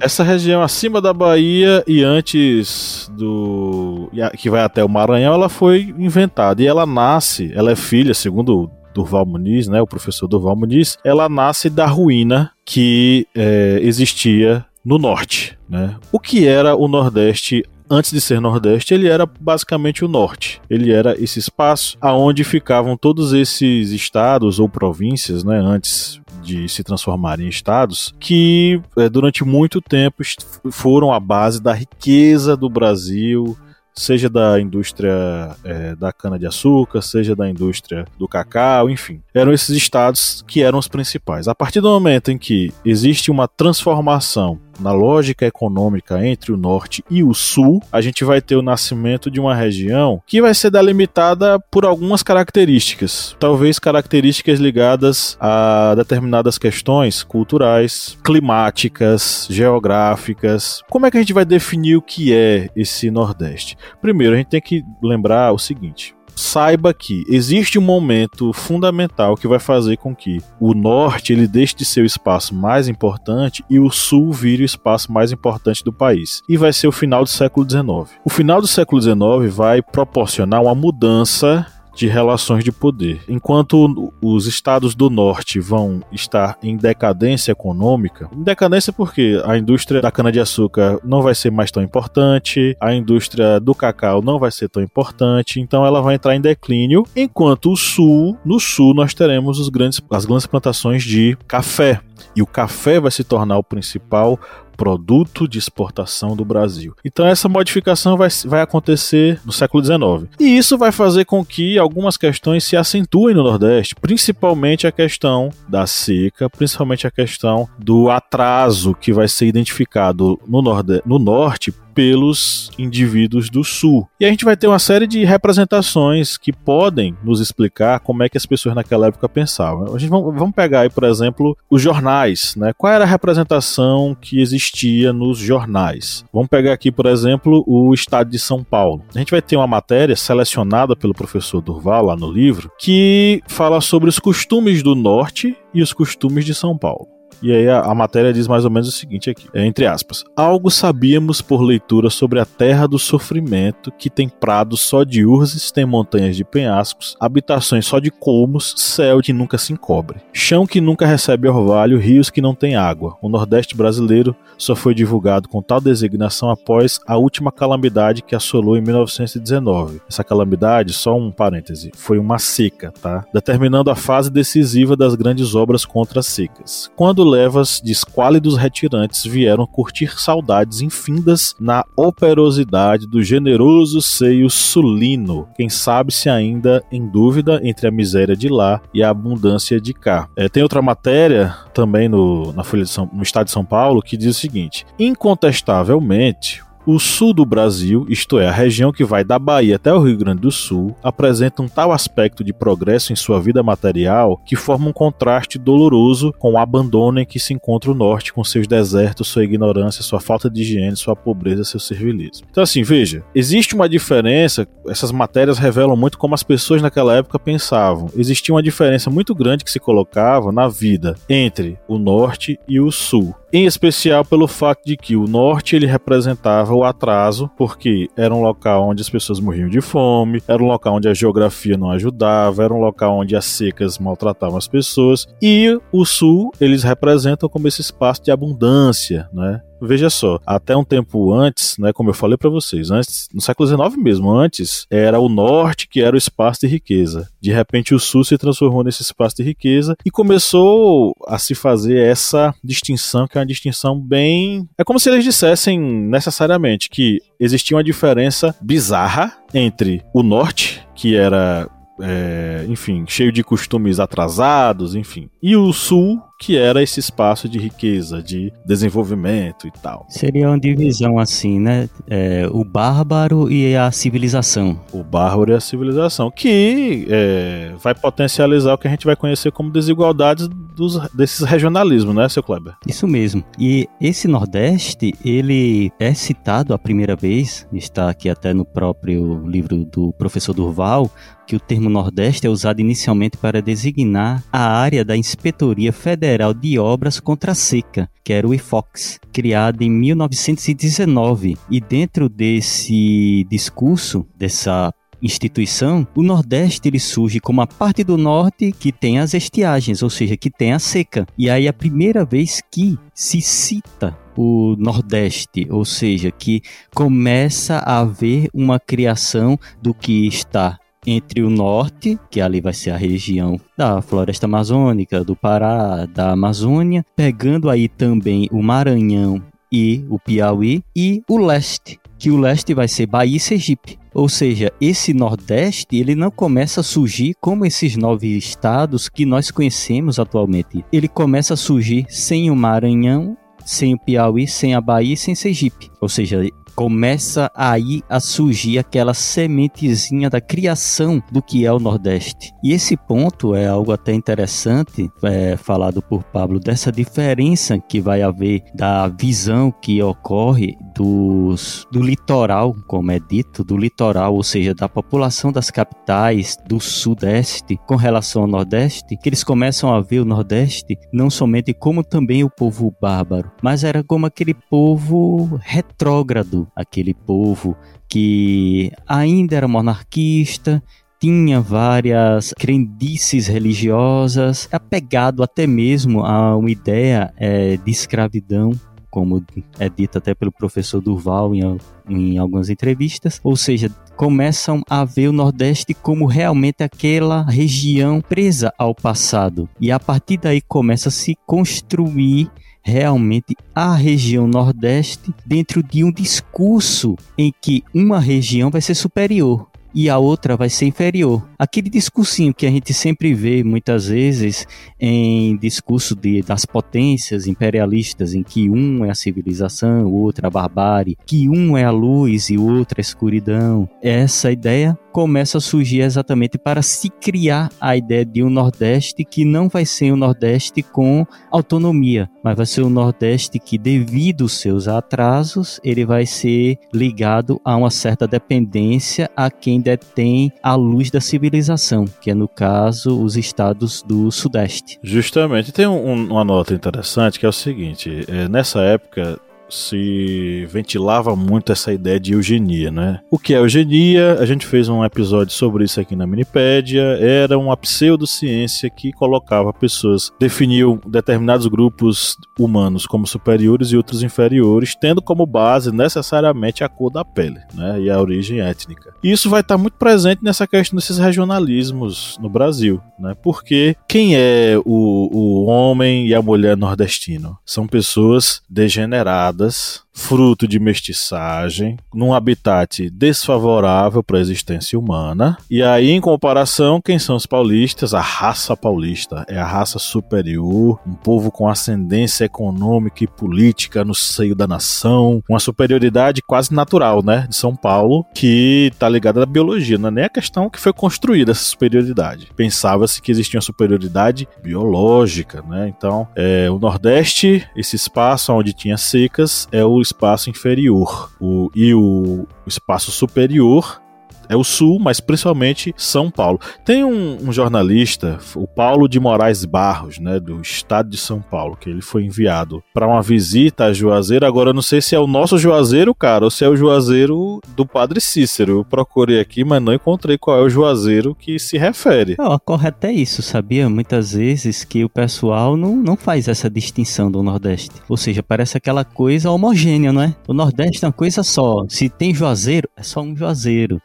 Essa 0.00 0.24
região 0.24 0.62
acima 0.62 1.00
da 1.00 1.12
Bahia 1.12 1.84
e 1.86 2.02
antes 2.02 3.10
do 3.16 4.10
que 4.36 4.50
vai 4.50 4.62
até 4.62 4.84
o 4.84 4.88
Maranhão, 4.88 5.34
ela 5.34 5.48
foi 5.48 5.94
inventada 5.98 6.62
e 6.62 6.66
ela 6.66 6.84
nasce, 6.84 7.52
ela 7.54 7.70
é 7.70 7.76
filha, 7.76 8.12
segundo 8.12 8.70
Durval 8.94 9.26
Muniz, 9.26 9.68
né, 9.68 9.80
o 9.80 9.86
professor 9.86 10.28
Durval 10.28 10.56
Muniz, 10.56 10.98
ela 11.04 11.28
nasce 11.28 11.68
da 11.68 11.86
ruína 11.86 12.50
que 12.64 13.26
é, 13.34 13.78
existia 13.82 14.64
no 14.84 14.98
norte. 14.98 15.58
Né? 15.68 15.96
O 16.12 16.20
que 16.20 16.46
era 16.46 16.76
o 16.76 16.86
Nordeste 16.86 17.64
antes 17.88 18.10
de 18.12 18.20
ser 18.20 18.40
Nordeste, 18.40 18.94
ele 18.94 19.08
era 19.08 19.26
basicamente 19.26 20.04
o 20.04 20.08
Norte. 20.08 20.60
Ele 20.70 20.92
era 20.92 21.20
esse 21.20 21.38
espaço 21.38 21.96
aonde 22.00 22.42
ficavam 22.42 22.96
todos 22.96 23.32
esses 23.32 23.90
estados 23.90 24.58
ou 24.58 24.68
províncias, 24.68 25.44
né, 25.44 25.58
antes 25.58 26.20
de 26.44 26.68
se 26.68 26.84
transformarem 26.84 27.46
em 27.46 27.48
estados, 27.48 28.14
que 28.20 28.80
é, 28.96 29.08
durante 29.08 29.44
muito 29.44 29.80
tempo 29.80 30.22
foram 30.70 31.12
a 31.12 31.18
base 31.18 31.60
da 31.60 31.72
riqueza 31.72 32.56
do 32.56 32.68
Brasil, 32.68 33.56
seja 33.94 34.28
da 34.28 34.60
indústria 34.60 35.56
é, 35.64 35.94
da 35.94 36.12
cana-de-açúcar, 36.12 37.00
seja 37.00 37.34
da 37.34 37.48
indústria 37.48 38.04
do 38.18 38.28
cacau, 38.28 38.90
enfim. 38.90 39.22
Eram 39.32 39.52
esses 39.52 39.70
estados 39.76 40.44
que 40.46 40.62
eram 40.62 40.78
os 40.78 40.88
principais. 40.88 41.48
A 41.48 41.54
partir 41.54 41.80
do 41.80 41.88
momento 41.88 42.30
em 42.30 42.38
que 42.38 42.72
existe 42.84 43.30
uma 43.30 43.46
transformação 43.46 44.58
na 44.80 44.92
lógica 44.92 45.46
econômica 45.46 46.24
entre 46.26 46.52
o 46.52 46.56
norte 46.56 47.04
e 47.10 47.22
o 47.22 47.34
sul, 47.34 47.82
a 47.92 48.00
gente 48.00 48.24
vai 48.24 48.40
ter 48.40 48.56
o 48.56 48.62
nascimento 48.62 49.30
de 49.30 49.40
uma 49.40 49.54
região 49.54 50.22
que 50.26 50.40
vai 50.40 50.54
ser 50.54 50.70
delimitada 50.70 51.58
por 51.58 51.84
algumas 51.84 52.22
características, 52.22 53.36
talvez 53.38 53.78
características 53.78 54.58
ligadas 54.58 55.36
a 55.40 55.94
determinadas 55.96 56.58
questões 56.58 57.22
culturais, 57.22 58.18
climáticas, 58.24 59.46
geográficas. 59.50 60.82
Como 60.90 61.06
é 61.06 61.10
que 61.10 61.16
a 61.16 61.20
gente 61.20 61.32
vai 61.32 61.44
definir 61.44 61.96
o 61.96 62.02
que 62.02 62.32
é 62.32 62.68
esse 62.74 63.10
Nordeste? 63.10 63.76
Primeiro, 64.00 64.34
a 64.34 64.36
gente 64.36 64.48
tem 64.48 64.60
que 64.60 64.84
lembrar 65.02 65.52
o 65.52 65.58
seguinte: 65.58 66.14
saiba 66.36 66.92
que 66.92 67.24
existe 67.28 67.78
um 67.78 67.82
momento 67.82 68.52
fundamental 68.52 69.36
que 69.36 69.48
vai 69.48 69.58
fazer 69.58 69.96
com 69.96 70.14
que 70.14 70.40
o 70.60 70.74
norte 70.74 71.32
ele 71.32 71.46
deixe 71.46 71.74
de 71.74 71.84
ser 71.84 72.02
o 72.02 72.06
espaço 72.06 72.54
mais 72.54 72.88
importante 72.88 73.64
e 73.68 73.78
o 73.78 73.90
sul 73.90 74.32
vire 74.32 74.62
o 74.62 74.66
espaço 74.66 75.12
mais 75.12 75.32
importante 75.32 75.84
do 75.84 75.92
país. 75.92 76.42
E 76.48 76.56
vai 76.56 76.72
ser 76.72 76.88
o 76.88 76.92
final 76.92 77.24
do 77.24 77.30
século 77.30 77.68
XIX. 77.68 78.18
O 78.24 78.30
final 78.30 78.60
do 78.60 78.66
século 78.66 79.00
XIX 79.00 79.54
vai 79.54 79.82
proporcionar 79.82 80.62
uma 80.62 80.74
mudança 80.74 81.66
de 81.94 82.06
relações 82.06 82.64
de 82.64 82.72
poder. 82.72 83.22
Enquanto 83.28 84.12
os 84.20 84.46
estados 84.46 84.94
do 84.94 85.08
norte 85.08 85.60
vão 85.60 86.02
estar 86.12 86.58
em 86.62 86.76
decadência 86.76 87.52
econômica, 87.52 88.28
em 88.32 88.42
decadência 88.42 88.92
porque 88.92 89.40
a 89.44 89.56
indústria 89.56 90.00
da 90.00 90.10
cana-de-açúcar 90.10 90.98
não 91.04 91.22
vai 91.22 91.34
ser 91.34 91.50
mais 91.50 91.70
tão 91.70 91.82
importante, 91.82 92.76
a 92.80 92.94
indústria 92.94 93.60
do 93.60 93.74
cacau 93.74 94.22
não 94.22 94.38
vai 94.38 94.50
ser 94.50 94.68
tão 94.68 94.82
importante, 94.82 95.60
então 95.60 95.84
ela 95.86 96.00
vai 96.00 96.14
entrar 96.14 96.34
em 96.34 96.40
declínio, 96.40 97.04
enquanto 97.14 97.72
o 97.72 97.76
sul, 97.76 98.36
no 98.44 98.58
sul 98.58 98.94
nós 98.94 99.14
teremos 99.14 99.58
os 99.58 99.68
grandes, 99.68 100.00
as 100.10 100.24
grandes 100.24 100.46
plantações 100.46 101.02
de 101.02 101.36
café. 101.46 102.00
E 102.36 102.42
o 102.42 102.46
café 102.46 102.98
vai 102.98 103.10
se 103.10 103.22
tornar 103.22 103.58
o 103.58 103.62
principal 103.62 104.38
produto 104.76 105.48
de 105.48 105.58
exportação 105.58 106.36
do 106.36 106.44
Brasil. 106.44 106.94
Então 107.04 107.26
essa 107.26 107.48
modificação 107.48 108.16
vai, 108.16 108.28
vai 108.44 108.60
acontecer 108.60 109.40
no 109.44 109.52
século 109.52 109.84
XIX. 109.84 110.30
E 110.38 110.56
isso 110.56 110.76
vai 110.76 110.92
fazer 110.92 111.24
com 111.24 111.44
que 111.44 111.78
algumas 111.78 112.16
questões 112.16 112.64
se 112.64 112.76
acentuem 112.76 113.34
no 113.34 113.42
Nordeste, 113.42 113.94
principalmente 113.94 114.86
a 114.86 114.92
questão 114.92 115.50
da 115.68 115.86
seca, 115.86 116.48
principalmente 116.50 117.06
a 117.06 117.10
questão 117.10 117.68
do 117.78 118.10
atraso 118.10 118.94
que 118.94 119.12
vai 119.12 119.28
ser 119.28 119.46
identificado 119.46 120.38
no, 120.46 120.62
no 121.04 121.18
norte 121.18 121.72
pelos 121.94 122.70
indivíduos 122.78 123.48
do 123.48 123.62
Sul. 123.62 124.08
E 124.20 124.24
a 124.24 124.28
gente 124.28 124.44
vai 124.44 124.56
ter 124.56 124.66
uma 124.66 124.78
série 124.78 125.06
de 125.06 125.24
representações 125.24 126.36
que 126.36 126.52
podem 126.52 127.16
nos 127.22 127.40
explicar 127.40 128.00
como 128.00 128.22
é 128.22 128.28
que 128.28 128.36
as 128.36 128.46
pessoas 128.46 128.74
naquela 128.74 129.06
época 129.06 129.28
pensavam. 129.28 129.94
A 129.94 129.98
gente 129.98 130.10
vamos 130.10 130.54
pegar 130.54 130.80
aí, 130.80 130.90
por 130.90 131.04
exemplo, 131.04 131.56
os 131.70 131.80
jornais, 131.80 132.54
né? 132.56 132.72
Qual 132.76 132.92
era 132.92 133.04
a 133.04 133.06
representação 133.06 134.16
que 134.20 134.40
existia 134.40 135.12
nos 135.12 135.38
jornais? 135.38 136.24
Vamos 136.32 136.48
pegar 136.48 136.72
aqui, 136.72 136.90
por 136.90 137.06
exemplo, 137.06 137.64
o 137.66 137.94
Estado 137.94 138.30
de 138.30 138.38
São 138.38 138.64
Paulo. 138.64 139.02
A 139.14 139.18
gente 139.18 139.30
vai 139.30 139.42
ter 139.42 139.56
uma 139.56 139.66
matéria 139.66 140.16
selecionada 140.16 140.96
pelo 140.96 141.14
professor 141.14 141.60
Durval 141.60 142.06
lá 142.06 142.16
no 142.16 142.30
livro 142.30 142.70
que 142.78 143.42
fala 143.46 143.80
sobre 143.80 144.08
os 144.08 144.18
costumes 144.18 144.82
do 144.82 144.94
Norte 144.94 145.56
e 145.72 145.82
os 145.82 145.92
costumes 145.92 146.44
de 146.44 146.54
São 146.54 146.76
Paulo. 146.76 147.13
E 147.42 147.52
aí 147.52 147.68
a, 147.68 147.80
a, 147.80 147.94
matéria 147.94 148.32
diz 148.32 148.46
mais 148.46 148.64
ou 148.64 148.70
menos 148.70 148.88
o 148.88 148.92
seguinte 148.92 149.30
aqui, 149.30 149.48
é, 149.54 149.64
entre 149.64 149.86
aspas. 149.86 150.24
Algo 150.36 150.70
sabíamos 150.70 151.40
por 151.40 151.62
leitura 151.62 152.10
sobre 152.10 152.40
a 152.40 152.44
terra 152.44 152.86
do 152.86 152.98
sofrimento, 152.98 153.92
que 153.92 154.10
tem 154.10 154.28
prados 154.28 154.80
só 154.80 155.04
de 155.04 155.24
urzes, 155.24 155.70
tem 155.70 155.84
montanhas 155.84 156.36
de 156.36 156.44
penhascos, 156.44 157.16
habitações 157.20 157.86
só 157.86 157.98
de 157.98 158.10
colmos, 158.10 158.74
céu 158.76 159.20
que 159.20 159.32
nunca 159.32 159.58
se 159.58 159.72
encobre, 159.72 160.18
chão 160.32 160.66
que 160.66 160.80
nunca 160.80 161.06
recebe 161.06 161.48
orvalho, 161.48 161.98
rios 161.98 162.30
que 162.30 162.40
não 162.40 162.54
têm 162.54 162.76
água. 162.76 163.16
O 163.20 163.28
Nordeste 163.28 163.76
brasileiro 163.76 164.36
só 164.58 164.74
foi 164.74 164.94
divulgado 164.94 165.48
com 165.48 165.62
tal 165.62 165.80
designação 165.80 166.50
após 166.50 167.00
a 167.06 167.16
última 167.16 167.50
calamidade 167.50 168.22
que 168.22 168.34
assolou 168.34 168.76
em 168.76 168.80
1919. 168.80 170.00
Essa 170.08 170.24
calamidade, 170.24 170.92
só 170.92 171.16
um 171.16 171.30
parêntese, 171.30 171.90
foi 171.96 172.18
uma 172.18 172.38
seca, 172.38 172.92
tá? 173.02 173.24
Determinando 173.32 173.90
a 173.90 173.96
fase 173.96 174.30
decisiva 174.30 174.96
das 174.96 175.14
grandes 175.14 175.54
obras 175.54 175.84
contra 175.84 176.20
as 176.20 176.26
secas. 176.26 176.90
Quando 176.96 177.23
levas 177.24 177.80
de 177.82 177.92
esquálidos 177.92 178.56
retirantes 178.56 179.24
vieram 179.24 179.66
curtir 179.66 180.20
saudades 180.20 180.80
infindas 180.80 181.54
na 181.58 181.84
operosidade 181.96 183.06
do 183.06 183.22
generoso 183.22 184.00
seio 184.00 184.48
sulino, 184.50 185.48
quem 185.56 185.68
sabe 185.68 186.12
se 186.12 186.28
ainda 186.28 186.84
em 186.90 187.06
dúvida 187.06 187.60
entre 187.62 187.86
a 187.86 187.90
miséria 187.90 188.36
de 188.36 188.48
lá 188.48 188.80
e 188.92 189.02
a 189.02 189.10
abundância 189.10 189.80
de 189.80 189.92
cá. 189.94 190.28
É, 190.36 190.48
tem 190.48 190.62
outra 190.62 190.82
matéria 190.82 191.54
também 191.72 192.08
no, 192.08 192.52
na 192.52 192.62
Folha 192.62 192.86
São, 192.86 193.08
no 193.12 193.22
Estado 193.22 193.46
de 193.46 193.52
São 193.52 193.64
Paulo 193.64 194.02
que 194.02 194.16
diz 194.16 194.36
o 194.36 194.40
seguinte: 194.40 194.86
incontestavelmente, 194.98 196.62
o 196.86 196.98
sul 196.98 197.32
do 197.32 197.44
Brasil, 197.44 198.04
isto 198.08 198.38
é, 198.38 198.46
a 198.46 198.52
região 198.52 198.92
que 198.92 199.04
vai 199.04 199.24
da 199.24 199.38
Bahia 199.38 199.76
até 199.76 199.92
o 199.92 200.00
Rio 200.00 200.18
Grande 200.18 200.42
do 200.42 200.50
Sul, 200.50 200.94
apresenta 201.02 201.62
um 201.62 201.68
tal 201.68 201.92
aspecto 201.92 202.44
de 202.44 202.52
progresso 202.52 203.12
em 203.12 203.16
sua 203.16 203.40
vida 203.40 203.62
material 203.62 204.40
que 204.44 204.56
forma 204.56 204.88
um 204.88 204.92
contraste 204.92 205.58
doloroso 205.58 206.32
com 206.38 206.52
o 206.52 206.58
abandono 206.58 207.20
em 207.20 207.26
que 207.26 207.40
se 207.40 207.54
encontra 207.54 207.90
o 207.90 207.94
norte, 207.94 208.32
com 208.32 208.44
seus 208.44 208.66
desertos, 208.66 209.28
sua 209.28 209.44
ignorância, 209.44 210.02
sua 210.02 210.20
falta 210.20 210.50
de 210.50 210.62
higiene, 210.62 210.96
sua 210.96 211.16
pobreza, 211.16 211.64
seu 211.64 211.80
servilismo. 211.80 212.46
Então, 212.50 212.62
assim, 212.62 212.82
veja, 212.82 213.22
existe 213.34 213.74
uma 213.74 213.88
diferença, 213.88 214.66
essas 214.86 215.10
matérias 215.10 215.58
revelam 215.58 215.96
muito 215.96 216.18
como 216.18 216.34
as 216.34 216.42
pessoas 216.42 216.82
naquela 216.82 217.16
época 217.16 217.38
pensavam. 217.38 218.10
Existia 218.16 218.54
uma 218.54 218.62
diferença 218.62 219.10
muito 219.10 219.34
grande 219.34 219.64
que 219.64 219.70
se 219.70 219.80
colocava 219.80 220.52
na 220.52 220.68
vida 220.68 221.14
entre 221.28 221.78
o 221.88 221.98
norte 221.98 222.58
e 222.68 222.80
o 222.80 222.90
sul 222.90 223.34
em 223.54 223.66
especial 223.66 224.24
pelo 224.24 224.48
fato 224.48 224.80
de 224.84 224.96
que 224.96 225.14
o 225.14 225.28
norte 225.28 225.76
ele 225.76 225.86
representava 225.86 226.74
o 226.74 226.82
atraso, 226.82 227.48
porque 227.56 228.08
era 228.16 228.34
um 228.34 228.42
local 228.42 228.88
onde 228.88 229.00
as 229.00 229.08
pessoas 229.08 229.38
morriam 229.38 229.68
de 229.68 229.80
fome, 229.80 230.42
era 230.48 230.60
um 230.60 230.66
local 230.66 230.96
onde 230.96 231.08
a 231.08 231.14
geografia 231.14 231.76
não 231.76 231.92
ajudava, 231.92 232.64
era 232.64 232.74
um 232.74 232.80
local 232.80 233.16
onde 233.20 233.36
as 233.36 233.44
secas 233.44 233.96
maltratavam 233.96 234.58
as 234.58 234.66
pessoas, 234.66 235.28
e 235.40 235.78
o 235.92 236.04
sul 236.04 236.50
eles 236.60 236.82
representam 236.82 237.48
como 237.48 237.68
esse 237.68 237.80
espaço 237.80 238.24
de 238.24 238.32
abundância, 238.32 239.28
né? 239.32 239.62
Veja 239.86 240.10
só, 240.10 240.38
até 240.46 240.76
um 240.76 240.84
tempo 240.84 241.32
antes, 241.32 241.76
né, 241.78 241.92
como 241.92 242.10
eu 242.10 242.14
falei 242.14 242.36
para 242.36 242.50
vocês, 242.50 242.90
antes, 242.90 243.28
no 243.32 243.40
século 243.40 243.68
XIX 243.68 244.02
mesmo, 244.02 244.30
antes 244.30 244.86
era 244.90 245.20
o 245.20 245.28
norte 245.28 245.88
que 245.88 246.00
era 246.00 246.14
o 246.14 246.18
espaço 246.18 246.60
de 246.60 246.66
riqueza. 246.66 247.28
De 247.40 247.52
repente 247.52 247.94
o 247.94 247.98
sul 247.98 248.24
se 248.24 248.38
transformou 248.38 248.82
nesse 248.82 249.02
espaço 249.02 249.36
de 249.36 249.42
riqueza 249.42 249.96
e 250.04 250.10
começou 250.10 251.14
a 251.26 251.38
se 251.38 251.54
fazer 251.54 251.98
essa 251.98 252.54
distinção, 252.62 253.26
que 253.26 253.36
é 253.36 253.40
uma 253.40 253.46
distinção 253.46 253.98
bem, 254.00 254.68
é 254.78 254.84
como 254.84 254.98
se 254.98 255.10
eles 255.10 255.24
dissessem 255.24 255.78
necessariamente 255.78 256.88
que 256.88 257.20
existia 257.38 257.76
uma 257.76 257.84
diferença 257.84 258.54
bizarra 258.60 259.36
entre 259.52 260.02
o 260.12 260.22
norte, 260.22 260.82
que 260.94 261.14
era 261.14 261.68
é, 262.00 262.66
enfim, 262.68 263.04
cheio 263.06 263.30
de 263.30 263.44
costumes 263.44 264.00
atrasados, 264.00 264.94
enfim. 264.94 265.28
E 265.42 265.56
o 265.56 265.72
Sul, 265.72 266.20
que 266.38 266.56
era 266.56 266.82
esse 266.82 267.00
espaço 267.00 267.48
de 267.48 267.58
riqueza, 267.58 268.22
de 268.22 268.52
desenvolvimento 268.66 269.66
e 269.66 269.70
tal. 269.70 270.06
Seria 270.08 270.48
uma 270.48 270.58
divisão 270.58 271.18
assim, 271.18 271.58
né? 271.58 271.88
É, 272.08 272.48
o 272.50 272.64
bárbaro 272.64 273.50
e 273.50 273.76
a 273.76 273.90
civilização. 273.90 274.80
O 274.92 275.02
bárbaro 275.02 275.52
e 275.52 275.54
a 275.54 275.60
civilização, 275.60 276.30
que 276.30 277.06
é, 277.08 277.72
vai 277.82 277.94
potencializar 277.94 278.74
o 278.74 278.78
que 278.78 278.88
a 278.88 278.90
gente 278.90 279.06
vai 279.06 279.16
conhecer 279.16 279.52
como 279.52 279.70
desigualdades 279.70 280.48
dos, 280.48 280.98
desses 281.10 281.40
regionalismos, 281.40 282.14
né, 282.14 282.28
seu 282.28 282.42
Kleber? 282.42 282.74
Isso 282.86 283.06
mesmo. 283.06 283.44
E 283.58 283.88
esse 284.00 284.26
Nordeste, 284.26 285.14
ele 285.24 285.92
é 285.98 286.12
citado 286.14 286.74
a 286.74 286.78
primeira 286.78 287.14
vez, 287.14 287.66
está 287.72 288.10
aqui 288.10 288.28
até 288.28 288.52
no 288.52 288.64
próprio 288.64 289.46
livro 289.46 289.84
do 289.84 290.12
professor 290.14 290.52
Durval, 290.52 291.10
que 291.46 291.54
o 291.54 291.60
termo 291.60 291.90
Nordeste 291.90 292.46
é 292.46 292.50
usado 292.50 292.80
inicialmente 292.80 293.36
para 293.36 293.60
designar 293.60 294.42
a 294.50 294.78
área 294.78 295.04
da 295.04 295.16
Inspetoria 295.16 295.92
Federal 295.92 296.23
de 296.60 296.78
Obras 296.78 297.20
contra 297.20 297.52
a 297.52 297.54
Seca, 297.54 298.08
que 298.22 298.32
era 298.32 298.46
o 298.46 298.54
IFOX, 298.54 299.18
criada 299.32 299.84
em 299.84 299.90
1919. 299.90 301.56
E 301.70 301.80
dentro 301.80 302.28
desse 302.28 303.46
discurso, 303.50 304.26
dessa 304.36 304.92
instituição, 305.22 306.06
o 306.14 306.22
Nordeste 306.22 306.88
ele 306.88 307.00
surge 307.00 307.40
como 307.40 307.62
a 307.62 307.66
parte 307.66 308.04
do 308.04 308.16
norte 308.16 308.72
que 308.72 308.92
tem 308.92 309.18
as 309.18 309.32
estiagens, 309.32 310.02
ou 310.02 310.10
seja, 310.10 310.36
que 310.36 310.50
tem 310.50 310.72
a 310.72 310.78
seca. 310.78 311.26
E 311.36 311.48
aí 311.48 311.66
a 311.66 311.72
primeira 311.72 312.24
vez 312.24 312.60
que 312.70 312.98
se 313.14 313.40
cita 313.40 314.16
o 314.36 314.76
Nordeste, 314.78 315.66
ou 315.70 315.84
seja, 315.84 316.30
que 316.30 316.60
começa 316.94 317.76
a 317.78 318.00
haver 318.00 318.48
uma 318.52 318.78
criação 318.78 319.58
do 319.80 319.94
que 319.94 320.26
está 320.26 320.78
entre 321.06 321.42
o 321.42 321.50
norte, 321.50 322.18
que 322.30 322.40
ali 322.40 322.60
vai 322.60 322.72
ser 322.72 322.90
a 322.90 322.96
região 322.96 323.58
da 323.76 324.00
floresta 324.00 324.46
amazônica, 324.46 325.24
do 325.24 325.36
Pará, 325.36 326.06
da 326.06 326.32
Amazônia, 326.32 327.04
pegando 327.16 327.70
aí 327.70 327.88
também 327.88 328.48
o 328.50 328.62
Maranhão 328.62 329.42
e 329.70 330.04
o 330.08 330.18
Piauí, 330.18 330.82
e 330.94 331.22
o 331.28 331.36
leste, 331.36 331.98
que 332.18 332.30
o 332.30 332.38
leste 332.38 332.72
vai 332.74 332.86
ser 332.86 333.06
Bahia 333.06 333.36
e 333.36 333.40
Sergipe. 333.40 333.98
Ou 334.14 334.28
seja, 334.28 334.72
esse 334.80 335.12
Nordeste 335.12 335.96
ele 335.96 336.14
não 336.14 336.30
começa 336.30 336.80
a 336.80 336.84
surgir 336.84 337.34
como 337.40 337.66
esses 337.66 337.96
nove 337.96 338.28
estados 338.36 339.08
que 339.08 339.26
nós 339.26 339.50
conhecemos 339.50 340.20
atualmente. 340.20 340.84
Ele 340.92 341.08
começa 341.08 341.54
a 341.54 341.56
surgir 341.56 342.06
sem 342.08 342.48
o 342.48 342.54
Maranhão, 342.54 343.36
sem 343.64 343.94
o 343.94 343.98
Piauí, 343.98 344.46
sem 344.46 344.74
a 344.74 344.80
Bahia 344.80 345.14
e 345.14 345.16
sem 345.16 345.34
Sergipe. 345.34 345.90
Ou 346.00 346.08
seja, 346.08 346.48
começa 346.74 347.50
aí 347.54 348.02
a 348.08 348.20
surgir 348.20 348.78
aquela 348.78 349.14
sementezinha 349.14 350.28
da 350.28 350.40
criação 350.40 351.22
do 351.30 351.42
que 351.42 351.64
é 351.64 351.72
o 351.72 351.78
Nordeste. 351.78 352.52
E 352.62 352.72
esse 352.72 352.96
ponto 352.96 353.54
é 353.54 353.66
algo 353.66 353.92
até 353.92 354.12
interessante, 354.12 355.10
é, 355.22 355.56
falado 355.56 356.02
por 356.02 356.24
Pablo, 356.24 356.58
dessa 356.58 356.90
diferença 356.90 357.78
que 357.78 358.00
vai 358.00 358.22
haver 358.22 358.62
da 358.74 359.08
visão 359.08 359.70
que 359.70 360.02
ocorre 360.02 360.76
dos, 360.94 361.86
do 361.90 362.02
litoral, 362.02 362.74
como 362.86 363.10
é 363.10 363.18
dito, 363.18 363.64
do 363.64 363.76
litoral, 363.76 364.34
ou 364.34 364.42
seja, 364.42 364.74
da 364.74 364.88
população 364.88 365.52
das 365.52 365.70
capitais 365.70 366.56
do 366.66 366.80
Sudeste 366.80 367.78
com 367.86 367.96
relação 367.96 368.42
ao 368.42 368.48
Nordeste, 368.48 369.16
que 369.16 369.28
eles 369.28 369.44
começam 369.44 369.92
a 369.92 370.00
ver 370.00 370.20
o 370.20 370.24
Nordeste 370.24 370.96
não 371.12 371.30
somente 371.30 371.72
como 371.72 372.02
também 372.02 372.44
o 372.44 372.50
povo 372.50 372.94
bárbaro, 373.00 373.50
mas 373.62 373.84
era 373.84 374.02
como 374.02 374.26
aquele 374.26 374.54
povo 374.54 375.60
retrógrado, 375.62 376.63
aquele 376.74 377.14
povo 377.14 377.76
que 378.08 378.92
ainda 379.06 379.56
era 379.56 379.68
monarquista, 379.68 380.82
tinha 381.20 381.60
várias 381.60 382.52
crendices 382.52 383.46
religiosas, 383.46 384.68
apegado 384.70 385.42
até 385.42 385.66
mesmo 385.66 386.24
a 386.24 386.56
uma 386.56 386.70
ideia 386.70 387.32
é, 387.36 387.76
de 387.78 387.90
escravidão, 387.90 388.72
como 389.10 389.42
é 389.78 389.88
dito 389.88 390.18
até 390.18 390.34
pelo 390.34 390.52
professor 390.52 391.00
Durval 391.00 391.54
em, 391.54 391.78
em 392.08 392.36
algumas 392.36 392.68
entrevistas, 392.68 393.40
ou 393.42 393.56
seja, 393.56 393.88
começam 394.16 394.82
a 394.90 395.04
ver 395.04 395.28
o 395.28 395.32
Nordeste 395.32 395.94
como 395.94 396.26
realmente 396.26 396.82
aquela 396.82 397.42
região 397.42 398.20
presa 398.20 398.72
ao 398.76 398.94
passado. 398.94 399.68
E 399.80 399.90
a 399.90 399.98
partir 399.98 400.36
daí 400.36 400.60
começa 400.60 401.08
a 401.08 401.12
se 401.12 401.36
construir 401.46 402.50
realmente 402.84 403.56
a 403.74 403.94
região 403.94 404.46
Nordeste 404.46 405.34
dentro 405.44 405.82
de 405.82 406.04
um 406.04 406.12
discurso 406.12 407.16
em 407.36 407.52
que 407.60 407.82
uma 407.94 408.20
região 408.20 408.70
vai 408.70 408.82
ser 408.82 408.94
superior 408.94 409.66
e 409.94 410.10
a 410.10 410.18
outra 410.18 410.56
vai 410.56 410.68
ser 410.68 410.86
inferior. 410.86 411.46
Aquele 411.58 411.88
discursinho 411.88 412.52
que 412.52 412.66
a 412.66 412.70
gente 412.70 412.92
sempre 412.92 413.32
vê 413.32 413.62
muitas 413.62 414.08
vezes 414.08 414.66
em 414.98 415.56
discurso 415.56 416.16
de, 416.16 416.42
das 416.42 416.66
potências 416.66 417.46
imperialistas, 417.46 418.34
em 418.34 418.42
que 418.42 418.68
um 418.68 419.04
é 419.04 419.10
a 419.10 419.14
civilização, 419.14 420.04
o 420.06 420.14
outro 420.14 420.44
é 420.44 420.48
a 420.48 420.50
barbárie, 420.50 421.16
que 421.24 421.48
um 421.48 421.78
é 421.78 421.84
a 421.84 421.90
luz 421.90 422.50
e 422.50 422.58
o 422.58 422.66
outro 422.66 422.98
é 422.98 423.00
a 423.00 423.02
escuridão. 423.02 423.88
Essa 424.02 424.50
ideia 424.50 424.98
começa 425.14 425.58
a 425.58 425.60
surgir 425.60 426.00
exatamente 426.00 426.58
para 426.58 426.82
se 426.82 427.08
criar 427.08 427.70
a 427.80 427.96
ideia 427.96 428.24
de 428.24 428.42
um 428.42 428.50
Nordeste 428.50 429.24
que 429.24 429.44
não 429.44 429.68
vai 429.68 429.86
ser 429.86 430.12
um 430.12 430.16
Nordeste 430.16 430.82
com 430.82 431.24
autonomia, 431.52 432.28
mas 432.42 432.56
vai 432.56 432.66
ser 432.66 432.82
um 432.82 432.90
Nordeste 432.90 433.60
que, 433.60 433.78
devido 433.78 434.42
aos 434.42 434.58
seus 434.58 434.88
atrasos, 434.88 435.78
ele 435.84 436.04
vai 436.04 436.26
ser 436.26 436.78
ligado 436.92 437.60
a 437.64 437.76
uma 437.76 437.90
certa 437.90 438.26
dependência 438.26 439.30
a 439.36 439.52
quem 439.52 439.80
detém 439.80 440.50
a 440.60 440.74
luz 440.74 441.12
da 441.12 441.20
civilização, 441.20 442.06
que 442.20 442.32
é 442.32 442.34
no 442.34 442.48
caso 442.48 443.22
os 443.22 443.36
estados 443.36 444.02
do 444.02 444.32
Sudeste. 444.32 444.98
Justamente. 445.00 445.70
Tem 445.70 445.86
um, 445.86 446.32
uma 446.32 446.44
nota 446.44 446.74
interessante 446.74 447.38
que 447.38 447.46
é 447.46 447.48
o 447.48 447.52
seguinte: 447.52 448.24
é, 448.26 448.48
nessa 448.48 448.80
época 448.80 449.38
se 449.68 450.66
ventilava 450.70 451.34
muito 451.34 451.72
essa 451.72 451.92
ideia 451.92 452.18
de 452.20 452.32
eugenia, 452.32 452.90
né? 452.90 453.20
O 453.30 453.38
que 453.38 453.54
é 453.54 453.58
eugenia? 453.58 454.38
A 454.40 454.46
gente 454.46 454.66
fez 454.66 454.88
um 454.88 455.04
episódio 455.04 455.52
sobre 455.52 455.84
isso 455.84 456.00
aqui 456.00 456.14
na 456.14 456.26
Minipédia. 456.26 457.02
Era 457.20 457.58
uma 457.58 457.76
pseudociência 457.76 458.90
que 458.90 459.12
colocava 459.12 459.72
pessoas, 459.72 460.30
definiam 460.38 461.00
determinados 461.06 461.66
grupos 461.66 462.36
humanos 462.58 463.06
como 463.06 463.26
superiores 463.26 463.88
e 463.88 463.96
outros 463.96 464.22
inferiores, 464.22 464.94
tendo 464.94 465.22
como 465.22 465.46
base 465.46 465.92
necessariamente 465.92 466.84
a 466.84 466.88
cor 466.88 467.10
da 467.10 467.24
pele, 467.24 467.60
né? 467.74 468.00
E 468.00 468.10
a 468.10 468.20
origem 468.20 468.60
étnica. 468.60 469.14
E 469.22 469.30
isso 469.30 469.48
vai 469.50 469.60
estar 469.60 469.78
muito 469.78 469.94
presente 469.94 470.42
nessa 470.42 470.66
questão 470.66 470.96
desses 470.96 471.18
regionalismos 471.18 472.36
no 472.40 472.48
Brasil, 472.48 473.00
né? 473.18 473.34
Porque 473.42 473.96
quem 474.08 474.36
é 474.36 474.76
o, 474.84 475.28
o 475.32 475.64
homem 475.64 476.26
e 476.26 476.34
a 476.34 476.42
mulher 476.42 476.76
nordestino? 476.76 477.58
São 477.64 477.86
pessoas 477.86 478.62
degeneradas 478.68 479.53
This. 479.56 480.03
Fruto 480.14 480.68
de 480.68 480.78
mestiçagem, 480.78 481.96
num 482.14 482.32
habitat 482.32 483.10
desfavorável 483.10 484.22
para 484.22 484.38
a 484.38 484.40
existência 484.40 484.98
humana. 484.98 485.58
E 485.68 485.82
aí, 485.82 486.10
em 486.10 486.20
comparação, 486.20 487.00
quem 487.00 487.18
são 487.18 487.34
os 487.36 487.46
paulistas? 487.46 488.14
A 488.14 488.20
raça 488.20 488.76
paulista 488.76 489.44
é 489.48 489.58
a 489.58 489.66
raça 489.66 489.98
superior, 489.98 491.00
um 491.06 491.14
povo 491.14 491.50
com 491.50 491.68
ascendência 491.68 492.44
econômica 492.44 493.24
e 493.24 493.26
política 493.26 494.04
no 494.04 494.14
seio 494.14 494.54
da 494.54 494.66
nação, 494.66 495.42
uma 495.48 495.58
superioridade 495.58 496.40
quase 496.42 496.72
natural, 496.72 497.22
né, 497.22 497.46
de 497.48 497.56
São 497.56 497.74
Paulo, 497.74 498.24
que 498.34 498.90
está 498.92 499.08
ligada 499.08 499.42
à 499.42 499.46
biologia, 499.46 499.98
não 499.98 500.08
é 500.08 500.12
nem 500.12 500.24
a 500.24 500.28
questão 500.28 500.70
que 500.70 500.78
foi 500.78 500.92
construída 500.92 501.50
essa 501.50 501.64
superioridade. 501.64 502.48
Pensava-se 502.54 503.20
que 503.20 503.32
existia 503.32 503.58
uma 503.58 503.64
superioridade 503.64 504.46
biológica, 504.62 505.62
né? 505.68 505.92
Então, 505.96 506.28
é, 506.36 506.70
o 506.70 506.78
Nordeste, 506.78 507.66
esse 507.76 507.96
espaço 507.96 508.52
onde 508.52 508.72
tinha 508.72 508.96
secas, 508.96 509.66
é 509.72 509.84
o 509.84 510.03
espaço 510.04 510.50
inferior. 510.50 511.30
O, 511.40 511.70
e 511.74 511.92
o, 511.94 512.46
espaço 512.66 513.10
superior 513.10 514.00
é 514.48 514.56
o 514.56 514.64
Sul, 514.64 514.98
mas 514.98 515.20
principalmente 515.20 515.94
São 515.96 516.30
Paulo. 516.30 516.60
Tem 516.84 517.04
um, 517.04 517.48
um, 517.48 517.52
jornalista, 517.52 518.38
o 518.54 518.66
Paulo 518.66 519.08
de 519.08 519.18
Moraes 519.20 519.64
Barros, 519.64 520.18
né, 520.18 520.38
do 520.40 520.60
estado 520.60 521.08
de 521.08 521.16
São 521.16 521.40
Paulo, 521.40 521.76
que 521.76 521.88
ele 521.88 522.02
foi 522.02 522.24
enviado 522.24 522.82
para 522.92 523.06
uma 523.06 523.22
visita 523.22 523.84
a 523.86 523.92
Juazeiro. 523.92 524.46
Agora 524.46 524.70
eu 524.70 524.74
não 524.74 524.82
sei 524.82 525.00
se 525.00 525.14
é 525.14 525.18
o 525.18 525.26
nosso 525.26 525.58
Juazeiro, 525.58 526.14
cara, 526.14 526.44
ou 526.44 526.50
se 526.50 526.64
é 526.64 526.68
o 526.68 526.76
Juazeiro 526.76 527.60
do 527.76 527.86
Padre 527.86 528.20
Cícero. 528.20 528.78
Eu 528.78 528.84
procurei 528.84 529.40
aqui, 529.40 529.64
mas 529.64 529.82
não 529.82 529.94
encontrei 529.94 530.38
qual 530.38 530.58
é 530.58 530.62
o 530.62 530.68
Juazeiro 530.68 531.34
que 531.34 531.58
se 531.58 531.78
refere. 531.78 532.36
Não, 532.38 532.58
correto 532.58 533.06
é 533.06 533.12
isso, 533.12 533.42
sabia? 533.42 533.88
Muitas 533.88 534.32
vezes 534.32 534.84
que 534.84 535.04
o 535.04 535.08
pessoal 535.08 535.76
não, 535.76 535.96
não 535.96 536.16
faz 536.16 536.48
essa 536.48 536.70
distinção 536.70 537.30
do 537.30 537.42
Nordeste. 537.42 537.94
Ou 538.08 538.16
seja, 538.16 538.42
parece 538.42 538.76
aquela 538.76 539.04
coisa 539.04 539.50
homogênea, 539.50 540.12
não 540.12 540.22
é? 540.22 540.34
O 540.46 540.54
Nordeste 540.54 541.04
é 541.04 541.08
uma 541.08 541.12
coisa 541.12 541.42
só. 541.42 541.84
Se 541.88 542.08
tem 542.08 542.34
Juazeiro, 542.34 542.88
é 542.96 543.02
só 543.02 543.20
um 543.20 543.36
Juazeiro 543.36 544.00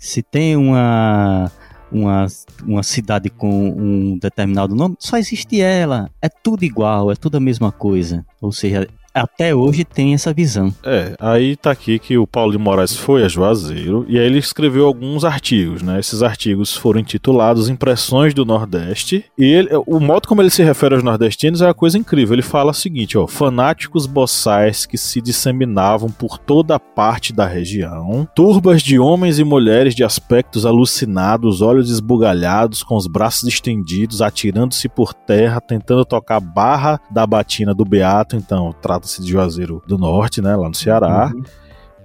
se 0.00 0.22
tem 0.22 0.56
uma, 0.56 1.52
uma, 1.92 2.26
uma 2.62 2.82
cidade 2.82 3.28
com 3.28 3.68
um 3.68 4.18
determinado 4.18 4.74
nome, 4.74 4.96
só 4.98 5.18
existe 5.18 5.60
ela. 5.60 6.10
É 6.22 6.28
tudo 6.28 6.64
igual, 6.64 7.12
é 7.12 7.14
tudo 7.14 7.36
a 7.36 7.40
mesma 7.40 7.70
coisa. 7.70 8.24
Ou 8.40 8.50
seja, 8.50 8.88
até 9.14 9.54
hoje 9.54 9.84
tem 9.84 10.14
essa 10.14 10.32
visão. 10.32 10.72
É, 10.84 11.14
aí 11.18 11.56
tá 11.56 11.70
aqui 11.70 11.98
que 11.98 12.16
o 12.16 12.26
Paulo 12.26 12.52
de 12.52 12.58
Moraes 12.58 12.96
foi 12.96 13.24
a 13.24 13.28
Juazeiro 13.28 14.04
e 14.08 14.18
aí 14.18 14.26
ele 14.26 14.38
escreveu 14.38 14.86
alguns 14.86 15.24
artigos, 15.24 15.82
né? 15.82 15.98
Esses 15.98 16.22
artigos 16.22 16.76
foram 16.76 17.00
intitulados 17.00 17.68
Impressões 17.68 18.34
do 18.34 18.44
Nordeste 18.44 19.24
e 19.36 19.44
ele, 19.44 19.70
o 19.86 20.00
modo 20.00 20.28
como 20.28 20.42
ele 20.42 20.50
se 20.50 20.62
refere 20.62 20.94
aos 20.94 21.04
nordestinos 21.04 21.62
é 21.62 21.66
uma 21.66 21.74
coisa 21.74 21.98
incrível. 21.98 22.34
Ele 22.34 22.42
fala 22.42 22.70
o 22.70 22.74
seguinte, 22.74 23.18
ó, 23.18 23.26
fanáticos 23.26 24.06
boçais 24.06 24.86
que 24.86 24.96
se 24.96 25.20
disseminavam 25.20 26.10
por 26.10 26.38
toda 26.38 26.76
a 26.76 26.80
parte 26.80 27.32
da 27.32 27.46
região, 27.46 28.28
turbas 28.34 28.82
de 28.82 28.98
homens 28.98 29.38
e 29.38 29.44
mulheres 29.44 29.94
de 29.94 30.04
aspectos 30.04 30.64
alucinados, 30.64 31.62
olhos 31.62 31.90
esbugalhados, 31.90 32.82
com 32.82 32.96
os 32.96 33.06
braços 33.06 33.48
estendidos, 33.48 34.22
atirando-se 34.22 34.88
por 34.88 35.12
terra, 35.12 35.60
tentando 35.60 36.04
tocar 36.04 36.40
barra 36.40 37.00
da 37.10 37.26
batina 37.26 37.74
do 37.74 37.84
Beato, 37.84 38.36
então 38.36 38.72
trata-se 39.00 39.22
de 39.22 39.30
Juazeiro 39.30 39.82
do 39.86 39.96
Norte, 39.96 40.42
né, 40.42 40.54
lá 40.54 40.68
no 40.68 40.74
Ceará. 40.74 41.32
Uhum 41.34 41.42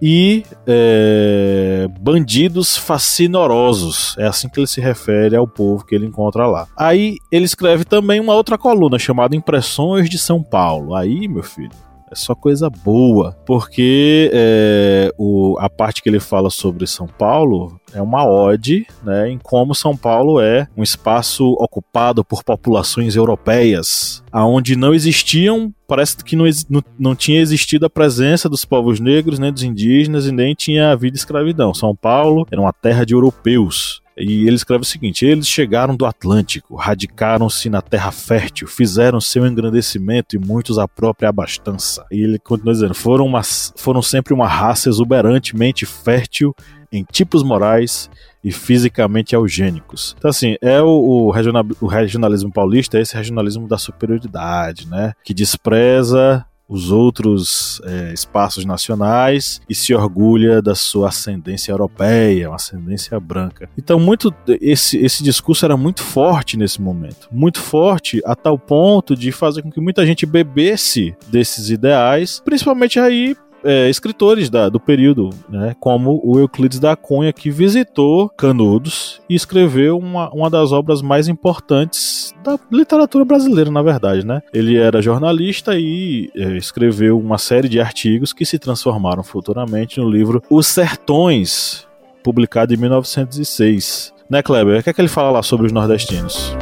e 0.02 0.44
é, 0.68 1.88
bandidos 2.00 2.78
fascinorosos. 2.78 4.16
É 4.18 4.28
assim 4.28 4.50
que 4.50 4.60
ele 4.60 4.68
se 4.68 4.82
refere 4.82 5.36
ao 5.36 5.48
povo 5.48 5.86
que 5.86 5.96
ele 5.96 6.06
encontra 6.06 6.46
lá. 6.48 6.68
Aí 6.78 7.18
ele 7.32 7.46
escreve 7.46 7.86
também 7.86 8.20
uma 8.20 8.34
outra 8.34 8.58
coluna 8.58 9.00
chamada 9.00 9.36
Impressões 9.36 10.10
de 10.10 10.20
São 10.20 10.44
Paulo. 10.44 10.96
Aí, 10.96 11.28
meu 11.28 11.44
filho, 11.44 11.72
é 12.16 12.18
só 12.18 12.34
coisa 12.34 12.70
boa, 12.70 13.38
porque 13.46 14.32
é, 14.34 15.12
o, 15.18 15.58
a 15.60 15.70
parte 15.70 16.02
que 16.02 16.10
ele 16.10 16.20
fala 16.20 16.50
sobre 16.50 16.88
São 16.88 17.06
Paulo 17.06 17.80
é 17.94 18.02
uma 18.02 18.26
ode 18.26 18.88
né, 19.04 19.30
em 19.30 19.38
como 19.38 19.76
São 19.76 19.96
Paulo 19.96 20.40
é 20.40 20.68
um 20.76 20.82
espaço 20.82 21.46
ocupado 21.60 22.24
por 22.24 22.44
populações 22.44 23.16
europeias, 23.16 24.24
aonde 24.32 24.78
não 24.78 24.94
existiam, 24.94 25.74
parece 25.88 26.24
que 26.24 26.36
não, 26.36 26.46
não, 26.70 26.84
não 26.98 27.16
tinha 27.16 27.42
existido 27.42 27.86
a 27.86 27.90
presença 27.90 28.48
dos 28.48 28.64
povos 28.64 29.00
negros, 29.00 29.38
nem 29.38 29.52
dos 29.52 29.64
indígenas, 29.64 30.26
e 30.26 30.32
nem 30.32 30.56
tinha 30.56 30.92
havido 30.92 31.18
escravidão. 31.18 31.74
São 31.74 31.94
Paulo 31.94 32.48
era 32.50 32.62
uma 32.62 32.74
terra 32.74 33.06
de 33.06 33.14
europeus. 33.14 34.02
E 34.18 34.48
ele 34.48 34.56
escreve 34.56 34.84
o 34.84 34.86
seguinte: 34.86 35.26
eles 35.26 35.48
chegaram 35.48 35.96
do 35.96 36.06
Atlântico, 36.06 36.76
radicaram-se 36.76 37.70
na 37.70 37.82
terra 37.82 38.12
fértil, 38.12 38.68
fizeram 38.68 39.20
seu 39.20 39.46
engrandecimento 39.46 40.36
e 40.36 40.40
muitos 40.40 40.80
a 40.80 40.88
própria 40.88 41.30
abastança. 41.30 42.06
E 42.12 42.24
ele 42.24 42.40
continua 42.40 42.74
dizendo: 42.74 42.94
foram, 42.94 43.26
uma, 43.26 43.42
foram 43.44 44.02
sempre 44.02 44.34
uma 44.34 44.48
raça 44.48 44.90
exuberantemente 44.90 45.86
fértil 45.86 46.56
em 46.92 47.04
tipos 47.04 47.44
morais 47.44 48.10
e 48.44 48.52
fisicamente 48.52 49.36
eugênicos. 49.36 50.16
Então, 50.18 50.30
assim, 50.30 50.56
é 50.62 50.82
o, 50.82 50.88
o, 50.88 51.32
regional, 51.32 51.66
o 51.82 51.88
regionalismo 51.88 52.52
paulista, 52.52 52.98
é 52.98 53.02
esse 53.02 53.16
regionalismo 53.16 53.68
da 53.68 53.78
superioridade, 53.78 54.88
né? 54.88 55.14
Que 55.24 55.34
despreza 55.34 56.46
os 56.68 56.92
outros 56.92 57.82
é, 57.86 58.14
espaços 58.14 58.66
nacionais 58.66 59.62
e 59.70 59.76
se 59.76 59.94
orgulha 59.94 60.62
da 60.62 60.76
sua 60.76 61.10
ascendência 61.10 61.72
europeia, 61.72 62.50
uma 62.50 62.56
ascendência 62.56 63.20
branca. 63.20 63.70
Então, 63.78 64.00
muito 64.00 64.34
esse, 64.62 64.98
esse 64.98 65.24
discurso 65.24 65.66
era 65.66 65.78
muito 65.78 66.02
forte 66.02 66.58
nesse 66.58 66.82
momento, 66.82 67.28
muito 67.32 67.60
forte 67.60 68.22
a 68.26 68.36
tal 68.36 68.58
ponto 68.58 69.16
de 69.16 69.32
fazer 69.32 69.62
com 69.62 69.72
que 69.72 69.80
muita 69.80 70.06
gente 70.06 70.26
bebesse 70.26 71.16
desses 71.28 71.70
ideais, 71.70 72.42
principalmente 72.44 73.00
aí 73.00 73.36
é, 73.66 73.90
escritores 73.90 74.50
da, 74.50 74.70
do 74.70 74.80
período, 74.80 75.32
né, 75.50 75.76
como 75.80 76.22
o 76.24 76.40
Euclides 76.40 76.80
da 76.80 76.96
Cunha, 76.96 77.34
que 77.34 77.50
visitou 77.50 78.30
Canudos 78.30 79.22
e 79.30 79.36
escreveu 79.36 79.98
uma, 79.98 80.30
uma 80.30 80.50
das 80.50 80.72
obras 80.72 81.02
mais 81.02 81.28
importantes 81.28 82.34
da 82.44 82.60
literatura 82.72 83.26
brasileira, 83.26 83.72
na 83.72 83.82
verdade. 83.82 84.26
Né? 84.26 84.42
Ele 84.54 84.78
era 84.78 85.02
jornalista 85.02 85.78
e 85.78 86.30
é, 86.36 86.56
escreveu 86.56 87.20
uma 87.20 87.38
série 87.38 87.68
de 87.68 87.82
artigos 87.82 88.32
que 88.32 88.46
se 88.46 88.60
transformaram 88.60 89.24
futuramente 89.24 90.00
no 90.00 90.10
livro 90.10 90.42
Os 90.50 90.68
Sertões, 90.68 91.88
publicado 92.24 92.74
em 92.74 92.78
1906. 92.78 94.14
Né, 94.30 94.42
Kleber? 94.42 94.80
O 94.80 94.84
que 94.84 94.90
é 94.90 94.94
que 94.94 95.02
ele 95.02 95.08
fala 95.08 95.32
lá 95.32 95.44
sobre 95.44 95.66
os 95.66 95.72
nordestinos? 95.72 96.56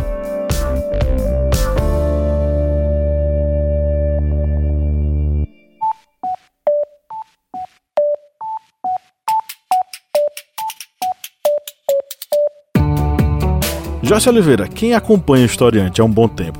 Joyce 14.14 14.30
Oliveira, 14.30 14.68
quem 14.68 14.94
acompanha 14.94 15.42
o 15.42 15.48
Historiante 15.48 16.00
há 16.00 16.04
um 16.06 16.12
bom 16.12 16.28
tempo, 16.28 16.60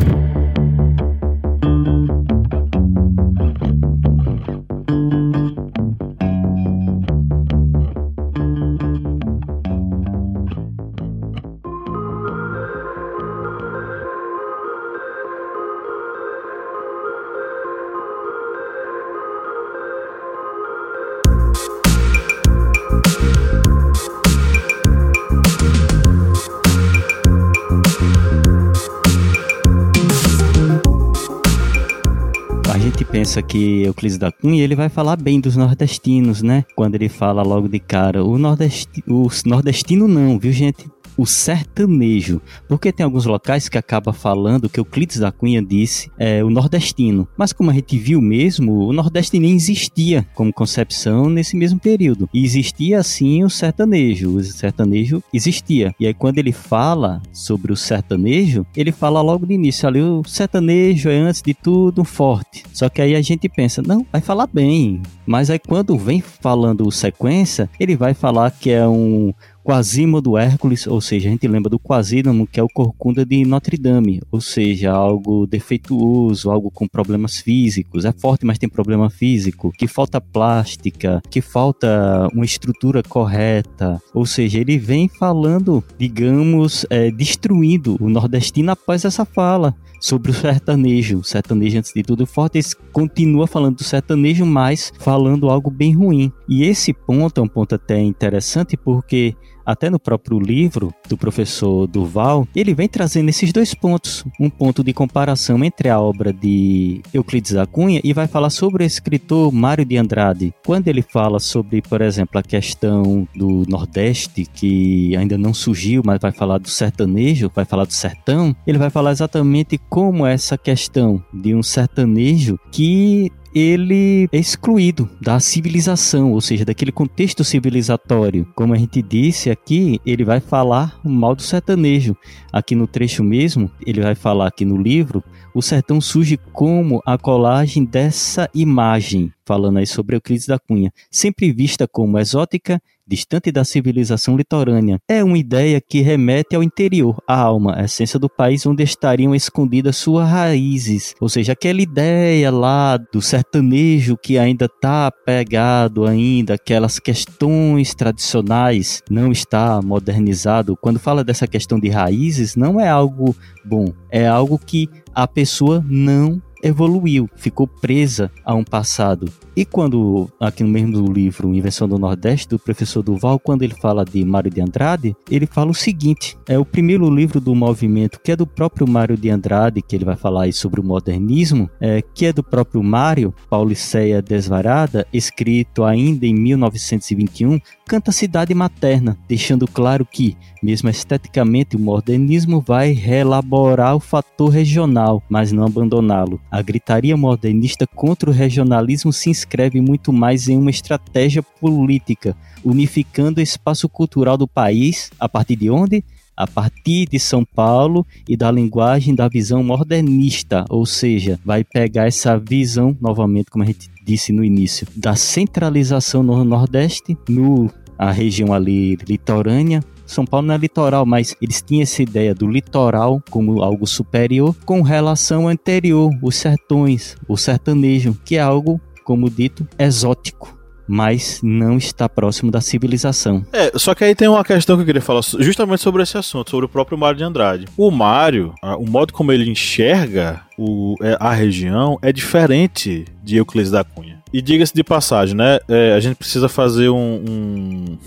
Pensa 33.31 33.41
que 33.41 33.83
Euclides 33.83 34.17
da 34.17 34.29
Cunha, 34.29 34.61
ele 34.61 34.75
vai 34.75 34.89
falar 34.89 35.15
bem 35.15 35.39
dos 35.39 35.55
nordestinos, 35.55 36.41
né? 36.41 36.65
Quando 36.75 36.95
ele 36.95 37.07
fala 37.07 37.41
logo 37.41 37.69
de 37.69 37.79
cara, 37.79 38.25
o, 38.25 38.37
nordesti 38.37 39.01
o 39.07 39.29
nordestino 39.45 40.05
não, 40.05 40.37
viu 40.37 40.51
gente? 40.51 40.85
O 41.21 41.25
sertanejo, 41.25 42.41
porque 42.67 42.91
tem 42.91 43.03
alguns 43.03 43.25
locais 43.25 43.69
que 43.69 43.77
acaba 43.77 44.11
falando 44.11 44.67
que 44.67 44.81
o 44.81 44.85
Clites 44.85 45.19
da 45.19 45.31
Cunha 45.31 45.61
disse 45.61 46.11
é 46.17 46.43
o 46.43 46.49
nordestino, 46.49 47.27
mas 47.37 47.53
como 47.53 47.69
a 47.69 47.73
gente 47.73 47.95
viu 47.95 48.19
mesmo, 48.19 48.87
o 48.87 48.91
nordeste 48.91 49.37
nem 49.37 49.53
existia 49.53 50.25
como 50.33 50.51
concepção 50.51 51.29
nesse 51.29 51.55
mesmo 51.55 51.79
período. 51.79 52.27
E 52.33 52.43
existia 52.43 52.99
assim 52.99 53.43
o 53.43 53.49
sertanejo, 53.49 54.35
o 54.35 54.43
sertanejo 54.43 55.21
existia. 55.31 55.93
E 55.99 56.07
aí 56.07 56.13
quando 56.13 56.39
ele 56.39 56.51
fala 56.51 57.21
sobre 57.31 57.71
o 57.71 57.77
sertanejo, 57.77 58.65
ele 58.75 58.91
fala 58.91 59.21
logo 59.21 59.45
de 59.45 59.53
início 59.53 59.87
ali, 59.87 60.01
o 60.01 60.23
sertanejo 60.25 61.09
é 61.09 61.17
antes 61.17 61.43
de 61.43 61.53
tudo 61.53 62.03
forte. 62.03 62.63
Só 62.73 62.89
que 62.89 63.01
aí 63.01 63.15
a 63.15 63.21
gente 63.21 63.47
pensa, 63.47 63.83
não, 63.85 64.03
vai 64.11 64.21
falar 64.21 64.47
bem. 64.47 65.01
Mas 65.25 65.51
aí 65.51 65.59
quando 65.59 65.97
vem 65.97 66.19
falando 66.19 66.91
sequência, 66.91 67.69
ele 67.79 67.95
vai 67.95 68.15
falar 68.15 68.49
que 68.49 68.71
é 68.71 68.87
um 68.87 69.31
Quasímodo 69.63 70.37
Hércules, 70.37 70.87
ou 70.87 70.99
seja, 70.99 71.27
a 71.27 71.31
gente 71.31 71.47
lembra 71.47 71.69
do 71.69 71.79
Quasímodo, 71.79 72.47
que 72.47 72.59
é 72.59 72.63
o 72.63 72.67
corcunda 72.67 73.25
de 73.25 73.45
Notre 73.45 73.77
Dame, 73.77 74.21
ou 74.31 74.41
seja, 74.41 74.91
algo 74.91 75.45
defeituoso, 75.47 76.49
algo 76.49 76.71
com 76.71 76.87
problemas 76.87 77.37
físicos, 77.37 78.05
é 78.05 78.11
forte, 78.11 78.45
mas 78.45 78.57
tem 78.57 78.69
problema 78.69 79.09
físico, 79.09 79.71
que 79.77 79.87
falta 79.87 80.19
plástica, 80.19 81.21
que 81.29 81.41
falta 81.41 82.27
uma 82.33 82.45
estrutura 82.45 83.03
correta, 83.03 84.01
ou 84.13 84.25
seja, 84.25 84.59
ele 84.59 84.77
vem 84.77 85.07
falando, 85.07 85.83
digamos, 85.97 86.85
é, 86.89 87.11
destruindo 87.11 87.97
o 87.99 88.09
nordestino 88.09 88.71
após 88.71 89.05
essa 89.05 89.25
fala 89.25 89.75
sobre 90.01 90.31
o 90.31 90.33
sertanejo. 90.33 91.19
O 91.19 91.23
sertanejo, 91.23 91.77
antes 91.77 91.93
de 91.93 92.03
tudo, 92.03 92.25
Fortes 92.25 92.73
continua 92.91 93.45
falando 93.45 93.77
do 93.77 93.83
sertanejo, 93.83 94.45
mas 94.45 94.91
falando 94.99 95.49
algo 95.49 95.69
bem 95.69 95.95
ruim. 95.95 96.33
E 96.49 96.63
esse 96.63 96.91
ponto 96.91 97.39
é 97.39 97.43
um 97.43 97.47
ponto 97.47 97.75
até 97.75 97.99
interessante 97.99 98.75
porque 98.75 99.35
até 99.71 99.89
no 99.89 99.99
próprio 99.99 100.39
livro 100.39 100.93
do 101.07 101.17
professor 101.17 101.87
Duval, 101.87 102.47
ele 102.55 102.73
vem 102.73 102.87
trazendo 102.87 103.29
esses 103.29 103.51
dois 103.51 103.73
pontos. 103.73 104.25
Um 104.39 104.49
ponto 104.49 104.83
de 104.83 104.93
comparação 104.93 105.63
entre 105.63 105.89
a 105.89 105.99
obra 105.99 106.33
de 106.33 107.01
Euclides 107.13 107.53
da 107.53 107.65
Cunha 107.65 108.01
e 108.03 108.13
vai 108.13 108.27
falar 108.27 108.49
sobre 108.49 108.83
o 108.83 108.85
escritor 108.85 109.51
Mário 109.51 109.85
de 109.85 109.97
Andrade. 109.97 110.53
Quando 110.65 110.87
ele 110.87 111.01
fala 111.01 111.39
sobre, 111.39 111.81
por 111.81 112.01
exemplo, 112.01 112.39
a 112.39 112.43
questão 112.43 113.27
do 113.35 113.63
Nordeste, 113.67 114.45
que 114.45 115.15
ainda 115.15 115.37
não 115.37 115.53
surgiu, 115.53 116.01
mas 116.05 116.19
vai 116.19 116.31
falar 116.31 116.57
do 116.57 116.69
sertanejo, 116.69 117.51
vai 117.53 117.65
falar 117.65 117.85
do 117.85 117.93
sertão, 117.93 118.55
ele 118.65 118.77
vai 118.77 118.89
falar 118.89 119.11
exatamente 119.11 119.79
como 119.89 120.25
essa 120.25 120.57
questão 120.57 121.23
de 121.33 121.55
um 121.55 121.63
sertanejo 121.63 122.59
que 122.71 123.31
ele 123.53 124.27
é 124.31 124.37
excluído 124.37 125.09
da 125.19 125.39
civilização, 125.39 126.31
ou 126.31 126.41
seja, 126.41 126.65
daquele 126.65 126.91
contexto 126.91 127.43
civilizatório. 127.43 128.47
Como 128.55 128.73
a 128.73 128.77
gente 128.77 129.01
disse 129.01 129.49
aqui, 129.49 129.99
ele 130.05 130.23
vai 130.23 130.39
falar 130.39 130.99
mal 131.03 131.35
do 131.35 131.41
sertanejo. 131.41 132.15
Aqui 132.51 132.75
no 132.75 132.87
trecho 132.87 133.23
mesmo, 133.23 133.69
ele 133.85 134.01
vai 134.01 134.15
falar 134.15 134.47
aqui 134.47 134.65
no 134.65 134.77
livro, 134.77 135.23
o 135.53 135.61
sertão 135.61 135.99
surge 135.99 136.37
como 136.53 137.01
a 137.05 137.17
colagem 137.17 137.83
dessa 137.83 138.49
imagem, 138.53 139.31
falando 139.45 139.79
aí 139.79 139.87
sobre 139.87 140.15
Euclides 140.15 140.47
da 140.47 140.57
Cunha, 140.57 140.91
sempre 141.09 141.51
vista 141.51 141.87
como 141.87 142.17
exótica 142.17 142.81
distante 143.07 143.51
da 143.51 143.63
civilização 143.63 144.35
litorânea. 144.35 144.99
É 145.07 145.23
uma 145.23 145.37
ideia 145.37 145.81
que 145.81 146.01
remete 146.01 146.55
ao 146.55 146.63
interior, 146.63 147.21
à 147.27 147.39
alma, 147.39 147.75
à 147.77 147.83
essência 147.83 148.19
do 148.19 148.29
país 148.29 148.65
onde 148.65 148.83
estariam 148.83 149.35
escondidas 149.35 149.97
suas 149.97 150.29
raízes. 150.29 151.13
Ou 151.19 151.29
seja, 151.29 151.53
aquela 151.53 151.81
ideia 151.81 152.51
lá 152.51 152.97
do 152.97 153.21
sertanejo 153.21 154.17
que 154.17 154.37
ainda 154.37 154.65
está 154.65 155.11
pegado 155.11 156.05
ainda, 156.05 156.55
aquelas 156.55 156.99
questões 156.99 157.93
tradicionais, 157.93 159.01
não 159.09 159.31
está 159.31 159.81
modernizado. 159.81 160.77
Quando 160.77 160.99
fala 160.99 161.23
dessa 161.23 161.47
questão 161.47 161.79
de 161.79 161.89
raízes, 161.89 162.55
não 162.55 162.79
é 162.79 162.87
algo 162.87 163.35
bom, 163.65 163.93
é 164.09 164.27
algo 164.27 164.57
que 164.57 164.89
a 165.13 165.27
pessoa 165.27 165.83
não 165.87 166.41
evoluiu, 166.63 167.29
ficou 167.35 167.67
presa 167.67 168.31
a 168.45 168.53
um 168.53 168.63
passado. 168.63 169.31
E 169.55 169.65
quando, 169.65 170.29
aqui 170.39 170.63
no 170.63 170.69
mesmo 170.69 171.11
livro 171.11 171.53
Invenção 171.53 171.87
do 171.87 171.97
Nordeste, 171.97 172.47
do 172.47 172.57
professor 172.57 173.03
Duval, 173.03 173.37
quando 173.37 173.63
ele 173.63 173.75
fala 173.75 174.05
de 174.05 174.23
Mário 174.23 174.49
de 174.49 174.61
Andrade, 174.61 175.13
ele 175.29 175.45
fala 175.45 175.71
o 175.71 175.75
seguinte: 175.75 176.37
é 176.47 176.57
o 176.57 176.63
primeiro 176.63 177.09
livro 177.09 177.41
do 177.41 177.53
movimento, 177.53 178.19
que 178.23 178.31
é 178.31 178.35
do 178.35 178.47
próprio 178.47 178.87
Mário 178.87 179.17
de 179.17 179.29
Andrade, 179.29 179.81
que 179.81 179.95
ele 179.95 180.05
vai 180.05 180.15
falar 180.15 180.43
aí 180.43 180.53
sobre 180.53 180.79
o 180.79 180.83
modernismo, 180.83 181.69
é, 181.81 182.01
que 182.01 182.25
é 182.25 182.33
do 182.33 182.41
próprio 182.43 182.81
Mário, 182.81 183.33
Pauliceia 183.49 184.21
Desvarada, 184.21 185.05
escrito 185.11 185.83
ainda 185.83 186.25
em 186.25 186.33
1921, 186.33 187.59
canta 187.85 188.13
cidade 188.13 188.53
materna, 188.53 189.17
deixando 189.27 189.67
claro 189.67 190.05
que, 190.05 190.37
mesmo 190.63 190.89
esteticamente, 190.89 191.75
o 191.75 191.79
modernismo 191.79 192.61
vai 192.65 192.91
reelaborar 192.93 193.97
o 193.97 193.99
fator 193.99 194.49
regional, 194.49 195.21
mas 195.29 195.51
não 195.51 195.65
abandoná-lo. 195.65 196.39
A 196.49 196.61
gritaria 196.61 197.17
modernista 197.17 197.85
contra 197.85 198.29
o 198.29 198.33
regionalismo 198.33 199.11
se 199.11 199.29
inscreve 199.41 199.81
muito 199.81 200.13
mais 200.13 200.47
em 200.47 200.57
uma 200.57 200.69
estratégia 200.69 201.43
política, 201.43 202.35
unificando 202.63 203.39
o 203.39 203.43
espaço 203.43 203.89
cultural 203.89 204.37
do 204.37 204.47
país, 204.47 205.11
a 205.19 205.27
partir 205.27 205.55
de 205.55 205.69
onde? 205.69 206.03
a 206.33 206.47
partir 206.47 207.07
de 207.07 207.19
São 207.19 207.45
Paulo 207.45 208.03
e 208.27 208.35
da 208.35 208.49
linguagem 208.49 209.13
da 209.13 209.27
visão 209.27 209.63
modernista, 209.63 210.65
ou 210.69 210.87
seja, 210.87 211.39
vai 211.45 211.63
pegar 211.63 212.07
essa 212.07 212.35
visão, 212.35 212.97
novamente, 212.99 213.51
como 213.51 213.63
a 213.63 213.67
gente 213.67 213.91
disse 214.03 214.31
no 214.31 214.43
início, 214.43 214.87
da 214.95 215.15
centralização 215.15 216.23
no 216.23 216.43
Nordeste, 216.43 217.15
no 217.29 217.69
a 217.95 218.11
região 218.11 218.51
ali 218.51 218.95
litorânea, 219.07 219.83
são 220.11 220.25
Paulo 220.25 220.47
não 220.47 220.55
é 220.55 220.57
litoral, 220.57 221.05
mas 221.05 221.33
eles 221.41 221.61
tinham 221.61 221.83
essa 221.83 222.03
ideia 222.03 222.35
do 222.35 222.45
litoral 222.45 223.23
como 223.29 223.63
algo 223.63 223.87
superior 223.87 224.53
com 224.65 224.81
relação 224.81 225.43
ao 225.43 225.47
anterior, 225.47 226.11
os 226.21 226.35
sertões, 226.35 227.15
o 227.29 227.37
sertanejo, 227.37 228.17
que 228.25 228.35
é 228.35 228.41
algo, 228.41 228.81
como 229.11 229.29
dito, 229.29 229.67
exótico 229.77 230.61
mas 230.87 231.39
não 231.41 231.77
está 231.77 232.09
próximo 232.09 232.51
da 232.51 232.59
civilização. 232.59 233.45
É, 233.53 233.71
só 233.75 233.95
que 233.95 234.03
aí 234.03 234.13
tem 234.13 234.27
uma 234.27 234.43
questão 234.43 234.75
que 234.75 234.81
eu 234.81 234.85
queria 234.85 235.01
falar 235.01 235.21
justamente 235.39 235.79
sobre 235.81 236.03
esse 236.03 236.17
assunto, 236.17 236.51
sobre 236.51 236.65
o 236.65 236.69
próprio 236.69 236.97
Mário 236.97 237.17
de 237.17 237.23
Andrade. 237.23 237.65
O 237.77 237.89
Mário, 237.89 238.53
o 238.77 238.85
modo 238.85 239.13
como 239.13 239.31
ele 239.31 239.49
enxerga 239.49 240.41
o, 240.57 240.95
é, 241.01 241.15
a 241.17 241.31
região 241.31 241.97
é 242.01 242.11
diferente 242.11 243.05
de 243.23 243.37
Euclides 243.37 243.71
da 243.71 243.85
Cunha. 243.85 244.21
E 244.33 244.41
diga-se 244.41 244.73
de 244.73 244.83
passagem, 244.83 245.33
né? 245.33 245.59
É, 245.69 245.93
a 245.93 245.99
gente 246.01 246.17
precisa 246.17 246.49
fazer 246.49 246.89
um. 246.89 247.23
um... 247.29 247.97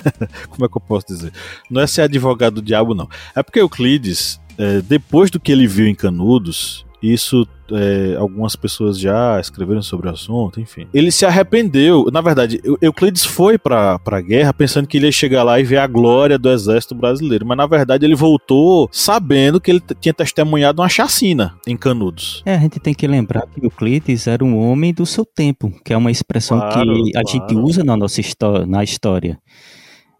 Como 0.50 0.66
é 0.66 0.68
que 0.68 0.76
eu 0.76 0.82
posso 0.82 1.06
dizer? 1.06 1.32
Não 1.70 1.80
é 1.80 1.86
ser 1.86 2.02
advogado 2.02 2.56
do 2.56 2.62
diabo, 2.62 2.94
não. 2.94 3.08
É 3.34 3.42
porque 3.42 3.60
Euclides, 3.60 4.38
é, 4.58 4.82
depois 4.82 5.30
do 5.30 5.40
que 5.40 5.50
ele 5.50 5.66
viu 5.66 5.86
em 5.86 5.94
Canudos, 5.94 6.84
isso 7.12 7.46
é, 7.70 8.16
algumas 8.18 8.54
pessoas 8.56 8.98
já 8.98 9.40
escreveram 9.40 9.82
sobre 9.82 10.08
o 10.08 10.10
assunto, 10.10 10.60
enfim. 10.60 10.86
Ele 10.92 11.10
se 11.10 11.24
arrependeu. 11.24 12.06
Na 12.12 12.20
verdade, 12.20 12.60
Euclides 12.80 13.24
foi 13.24 13.58
para 13.58 13.98
a 14.04 14.20
guerra 14.20 14.52
pensando 14.52 14.86
que 14.86 14.96
ele 14.96 15.06
ia 15.06 15.12
chegar 15.12 15.42
lá 15.42 15.58
e 15.58 15.64
ver 15.64 15.78
a 15.78 15.86
glória 15.86 16.38
do 16.38 16.50
exército 16.50 16.94
brasileiro, 16.94 17.46
mas 17.46 17.56
na 17.56 17.66
verdade 17.66 18.04
ele 18.04 18.14
voltou 18.14 18.88
sabendo 18.92 19.60
que 19.60 19.70
ele 19.70 19.82
tinha 20.00 20.12
testemunhado 20.12 20.82
uma 20.82 20.88
chacina 20.88 21.56
em 21.66 21.76
Canudos. 21.76 22.42
É, 22.44 22.54
a 22.54 22.58
gente 22.58 22.78
tem 22.78 22.94
que 22.94 23.06
lembrar 23.06 23.46
que 23.46 23.64
Euclides 23.64 24.26
era 24.26 24.44
um 24.44 24.58
homem 24.58 24.92
do 24.92 25.06
seu 25.06 25.24
tempo, 25.24 25.72
que 25.84 25.92
é 25.92 25.96
uma 25.96 26.10
expressão 26.10 26.58
claro, 26.58 26.74
que 26.74 27.16
a 27.16 27.22
claro. 27.22 27.28
gente 27.28 27.54
usa 27.54 27.82
na 27.82 27.96
nossa 27.96 28.20
história, 28.20 28.66
na 28.66 28.84
história. 28.84 29.38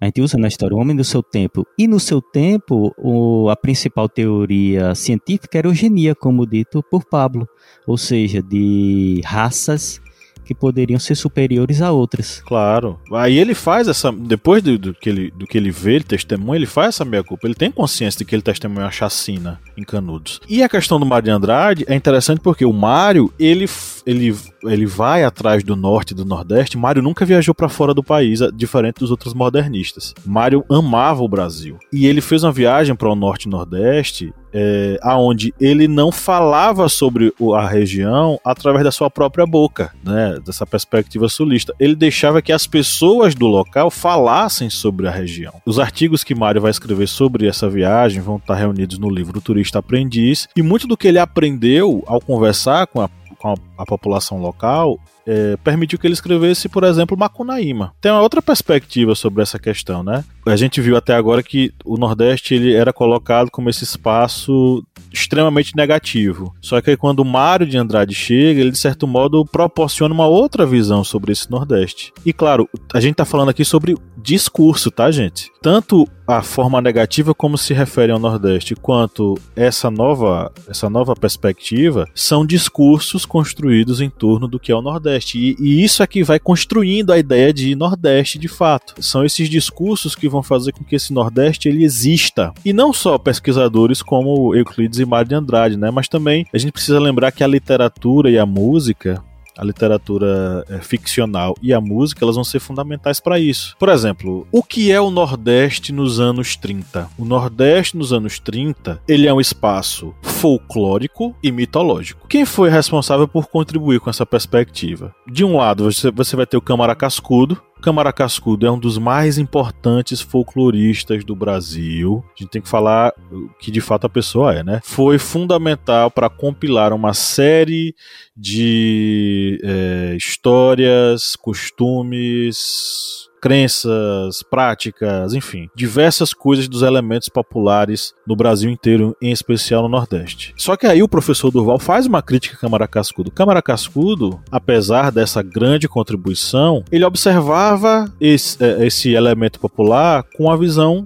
A 0.05 0.07
gente 0.09 0.21
usa 0.21 0.37
na 0.37 0.49
história 0.49 0.77
o 0.77 0.79
homem 0.79 0.95
do 0.95 1.03
seu 1.03 1.23
tempo. 1.23 1.67
E 1.79 1.89
no 1.89 1.99
seu 1.99 2.21
tempo, 2.21 2.95
o, 2.99 3.49
a 3.49 3.57
principal 3.57 4.07
teoria 4.07 4.95
científica 4.95 5.57
era 5.57 5.67
eugenia, 5.67 6.15
como 6.15 6.47
dito 6.47 6.83
por 6.91 7.07
Pablo, 7.07 7.49
ou 7.87 7.97
seja, 7.97 8.43
de 8.43 9.23
raças 9.25 10.03
que 10.45 10.55
poderiam 10.55 11.01
ser 11.01 11.15
superiores 11.15 11.81
a 11.81 11.91
outras. 11.91 12.43
Claro. 12.45 13.01
Aí 13.13 13.39
ele 13.39 13.55
faz 13.55 13.89
essa. 13.89 14.13
Depois 14.13 14.63
do, 14.63 14.79
do, 14.79 14.95
que, 14.95 15.09
ele, 15.09 15.31
do 15.31 15.47
que 15.47 15.57
ele 15.57 15.71
vê, 15.71 15.95
ele 15.95 16.05
testemunha, 16.05 16.59
ele 16.59 16.67
faz 16.67 16.89
essa 16.89 17.05
meia-culpa. 17.07 17.47
Ele 17.47 17.55
tem 17.55 17.71
consciência 17.71 18.19
de 18.19 18.27
que 18.27 18.35
ele 18.35 18.43
testemunha 18.43 18.87
a 18.87 18.91
chacina 18.91 19.59
em 19.75 19.83
Canudos. 19.83 20.39
E 20.47 20.63
a 20.63 20.69
questão 20.69 21.01
do 21.01 21.07
Mário 21.07 21.25
de 21.25 21.31
Andrade 21.31 21.85
é 21.89 21.95
interessante 21.95 22.41
porque 22.41 22.67
o 22.67 22.73
Mário, 22.75 23.33
ele, 23.39 23.67
ele, 24.07 24.37
ele 24.65 24.87
vai 24.87 25.25
atrás 25.25 25.63
do 25.63 25.77
norte 25.77 26.13
e 26.13 26.15
do 26.15 26.25
nordeste. 26.25 26.79
Mário 26.79 27.03
nunca 27.03 27.25
viajou 27.25 27.55
para 27.55 27.69
fora 27.69 27.95
do 27.95 28.03
país, 28.03 28.41
diferente 28.55 29.01
dos 29.01 29.11
outros 29.11 29.35
modernistas. 29.35 30.15
Mário 30.25 30.65
amava 30.71 31.23
o 31.23 31.29
Brasil. 31.29 31.79
E 31.93 32.07
ele 32.07 32.21
fez 32.21 32.45
uma 32.45 32.53
viagem 32.53 32.95
para 32.95 33.09
o 33.09 33.15
norte 33.15 33.45
e 33.45 33.51
nordeste 33.51 34.33
é, 34.55 34.97
aonde 35.03 35.53
ele 35.61 35.89
não 35.89 36.13
falava 36.13 36.89
sobre 36.89 37.33
a 37.57 37.67
região 37.67 38.39
através 38.45 38.85
da 38.85 38.93
sua 38.93 39.11
própria 39.11 39.45
boca, 39.45 39.93
né, 40.05 40.39
dessa 40.47 40.65
perspectiva 40.65 41.29
sulista. 41.29 41.75
Ele 41.81 41.97
deixava 41.97 42.41
que 42.41 42.53
as 42.53 42.67
pessoas 42.67 43.35
do 43.35 43.49
local 43.49 43.91
falassem 43.91 44.71
sobre 44.71 45.09
a 45.09 45.11
região. 45.11 45.55
Os 45.67 45.81
artigos 45.81 46.23
que 46.23 46.35
Mário 46.35 46.63
vai 46.63 46.71
escrever 46.71 47.09
sobre 47.09 47.49
essa 47.49 47.69
viagem 47.69 48.23
vão 48.23 48.37
estar 48.37 48.55
reunidos 48.55 48.99
no 48.99 49.11
livro 49.11 49.41
Turista 49.41 49.81
Aprendiz, 49.81 50.47
e 50.55 50.63
muito 50.63 50.87
do 50.87 50.97
que 50.97 51.09
ele 51.09 51.19
aprendeu 51.19 52.05
ao 52.07 52.21
conversar 52.21 52.87
com 52.87 53.01
a 53.01 53.11
com 53.45 53.51
a, 53.51 53.83
a, 53.83 53.85
população 53.85 54.41
local, 54.41 54.99
é, 55.27 55.57
permitiu 55.59 55.99
que 55.99 56.07
ele 56.07 56.15
escrevesse, 56.15 56.69
por 56.69 56.85
exemplo, 56.85 57.17
Macunaíma. 57.17 57.93
Tem 58.01 58.13
uma 58.13 58.23
outra 58.23 58.43
perspectiva 58.43 59.15
sobre 59.15 59.43
essa 59.43 59.59
questão, 59.59 60.03
né? 60.03 60.25
A 60.47 60.57
gente 60.57 60.81
viu 60.81 60.97
até 60.97 61.15
agora 61.15 61.43
que 61.43 61.73
o 61.85 61.97
Nordeste 61.97 62.55
ele 62.55 62.75
era 62.75 62.93
colocado 62.93 63.51
como 63.51 63.71
esse 63.71 63.85
espaço 63.85 64.85
extremamente 65.13 65.75
negativo. 65.77 66.55
Só 66.61 66.81
que 66.81 66.91
aí, 66.91 66.97
quando 66.97 67.21
o 67.21 67.25
Mário 67.25 67.67
de 67.67 67.79
Andrade 67.79 68.15
chega, 68.15 68.61
ele 68.61 68.71
de 68.71 68.79
certo 68.79 69.07
modo 69.07 69.45
proporciona 69.45 70.15
uma 70.15 70.27
outra 70.27 70.67
visão 70.67 71.03
sobre 71.05 71.33
esse 71.33 71.51
Nordeste. 71.51 72.13
E 72.27 72.33
claro, 72.33 72.69
a 72.93 73.01
gente 73.01 73.15
tá 73.15 73.25
falando 73.25 73.49
aqui 73.49 73.65
sobre 73.65 73.97
discurso, 74.17 74.91
tá, 74.91 75.11
gente? 75.11 75.51
Tanto 75.63 76.07
a 76.27 76.43
forma 76.43 76.81
negativa 76.81 77.35
como 77.35 77.59
se 77.59 77.75
refere 77.75 78.11
ao 78.11 78.19
Nordeste, 78.19 78.75
quanto 78.75 79.39
essa 79.55 79.91
nova, 79.91 80.51
essa 80.69 80.89
nova 80.89 81.15
perspectiva, 81.15 82.09
são 82.15 82.47
discursos 82.47 83.27
construídos 83.27 84.01
em 84.01 84.09
torno 84.09 84.49
do 84.49 84.59
que 84.59 84.73
é 84.73 84.75
o 84.75 84.83
Nordeste. 84.83 85.14
E, 85.17 85.57
e 85.59 85.85
isso 85.85 86.03
é 86.03 86.07
que 86.07 86.23
vai 86.23 86.39
construindo 86.39 87.13
a 87.13 87.19
ideia 87.19 87.53
de 87.53 87.75
Nordeste 87.75 88.39
de 88.39 88.49
fato. 88.49 88.95
São 89.01 89.25
esses 89.25 89.49
discursos 89.49 90.15
que 90.15 90.29
vão 90.29 90.43
fazer 90.43 90.73
com 90.73 90.85
que 90.85 90.97
esse 90.97 91.13
Nordeste 91.13 91.69
ele 91.69 91.85
exista. 91.85 92.53
E 92.65 92.73
não 92.73 92.93
só 92.93 93.19
pesquisadores 93.19 94.03
como 94.03 94.55
Euclides 94.55 94.99
e 94.99 95.05
Mário 95.05 95.29
de 95.29 95.35
Andrade, 95.35 95.77
né? 95.77 95.91
Mas 95.91 96.09
também 96.09 96.47
a 96.53 96.59
gente 96.59 96.73
precisa 96.73 96.99
lembrar 96.99 97.33
que 97.33 97.45
a 97.45 97.47
literatura 97.47 98.31
e 98.31 98.39
a 98.39 98.47
música 98.47 99.23
a 99.57 99.65
literatura 99.65 100.65
é, 100.69 100.79
ficcional 100.81 101.55
e 101.63 101.73
a 101.73 101.81
música, 101.81 102.25
elas 102.25 102.35
vão 102.35 102.45
ser 102.45 102.61
fundamentais 102.61 103.21
para 103.21 103.39
isso. 103.39 103.77
Por 103.79 103.89
exemplo, 103.89 104.47
o 104.51 104.63
que 104.63 104.91
é 104.91 105.01
o 105.01 105.11
Nordeste 105.11 105.93
nos 105.93 106.21
anos 106.21 106.57
30? 106.57 107.09
O 107.17 107.25
Nordeste 107.25 107.97
nos 107.97 108.13
anos 108.13 108.39
30, 108.39 109.01
ele 109.07 109.27
é 109.27 109.33
um 109.33 109.41
espaço 109.41 110.15
folclórico 110.45 111.35
e 111.43 111.51
mitológico. 111.51 112.29
Quem 112.29 112.45
foi 112.45 112.69
responsável 112.69 113.27
por 113.27 113.47
contribuir 113.47 113.99
com 113.99 114.11
essa 114.11 114.27
perspectiva? 114.27 115.15
De 115.27 115.43
um 115.43 115.57
lado, 115.57 115.85
você, 115.85 116.11
você 116.11 116.37
vai 116.37 116.45
ter 116.45 116.59
o 116.59 116.61
Câmara 116.61 116.95
Cascudo, 116.95 117.59
Câmara 117.81 118.13
Cascudo 118.13 118.67
é 118.67 118.71
um 118.71 118.79
dos 118.79 118.99
mais 118.99 119.39
importantes 119.39 120.21
folcloristas 120.21 121.25
do 121.25 121.35
Brasil. 121.35 122.23
A 122.27 122.43
gente 122.43 122.51
tem 122.51 122.63
que 122.63 122.69
falar 122.69 123.13
que 123.59 123.71
de 123.71 123.81
fato 123.81 124.07
a 124.07 124.11
pessoa 124.11 124.55
é, 124.55 124.63
né? 124.63 124.81
Foi 124.83 125.19
fundamental 125.19 126.11
para 126.11 126.31
compilar 126.31 126.93
uma 126.95 127.13
série 127.13 127.95
de 128.37 129.59
é, 129.63 130.15
histórias, 130.17 131.37
costumes, 131.37 133.29
crenças, 133.45 134.43
práticas, 134.43 135.35
enfim, 135.35 135.69
diversas 135.75 136.33
coisas 136.33 136.67
dos 136.67 136.81
elementos 136.81 137.29
populares 137.29 138.15
no 138.27 138.35
Brasil 138.35 138.71
inteiro, 138.71 139.15
em 139.21 139.31
especial 139.31 139.83
no 139.83 139.89
Nordeste. 139.91 140.55
Só 140.57 140.79
que 140.79 140.87
aí 140.87 141.03
o 141.03 141.09
professor 141.09 141.51
Durval 141.51 141.79
faz 141.79 142.07
uma 142.07 142.23
crítica 142.23 142.57
a 142.57 142.59
Câmara 142.59 142.89
Cascudo. 142.89 143.31
Câmara 143.31 143.61
Cascudo, 143.61 144.41
apesar 144.51 145.13
dessa 145.13 145.43
grande 145.43 145.87
contribuição, 145.87 146.83
ele 146.91 147.05
observava 147.05 148.11
esse, 148.19 148.65
é, 148.65 148.87
esse 148.87 149.13
elemento 149.13 149.61
popular 149.61 150.25
com 150.35 150.51
a 150.51 150.57
visão 150.57 151.05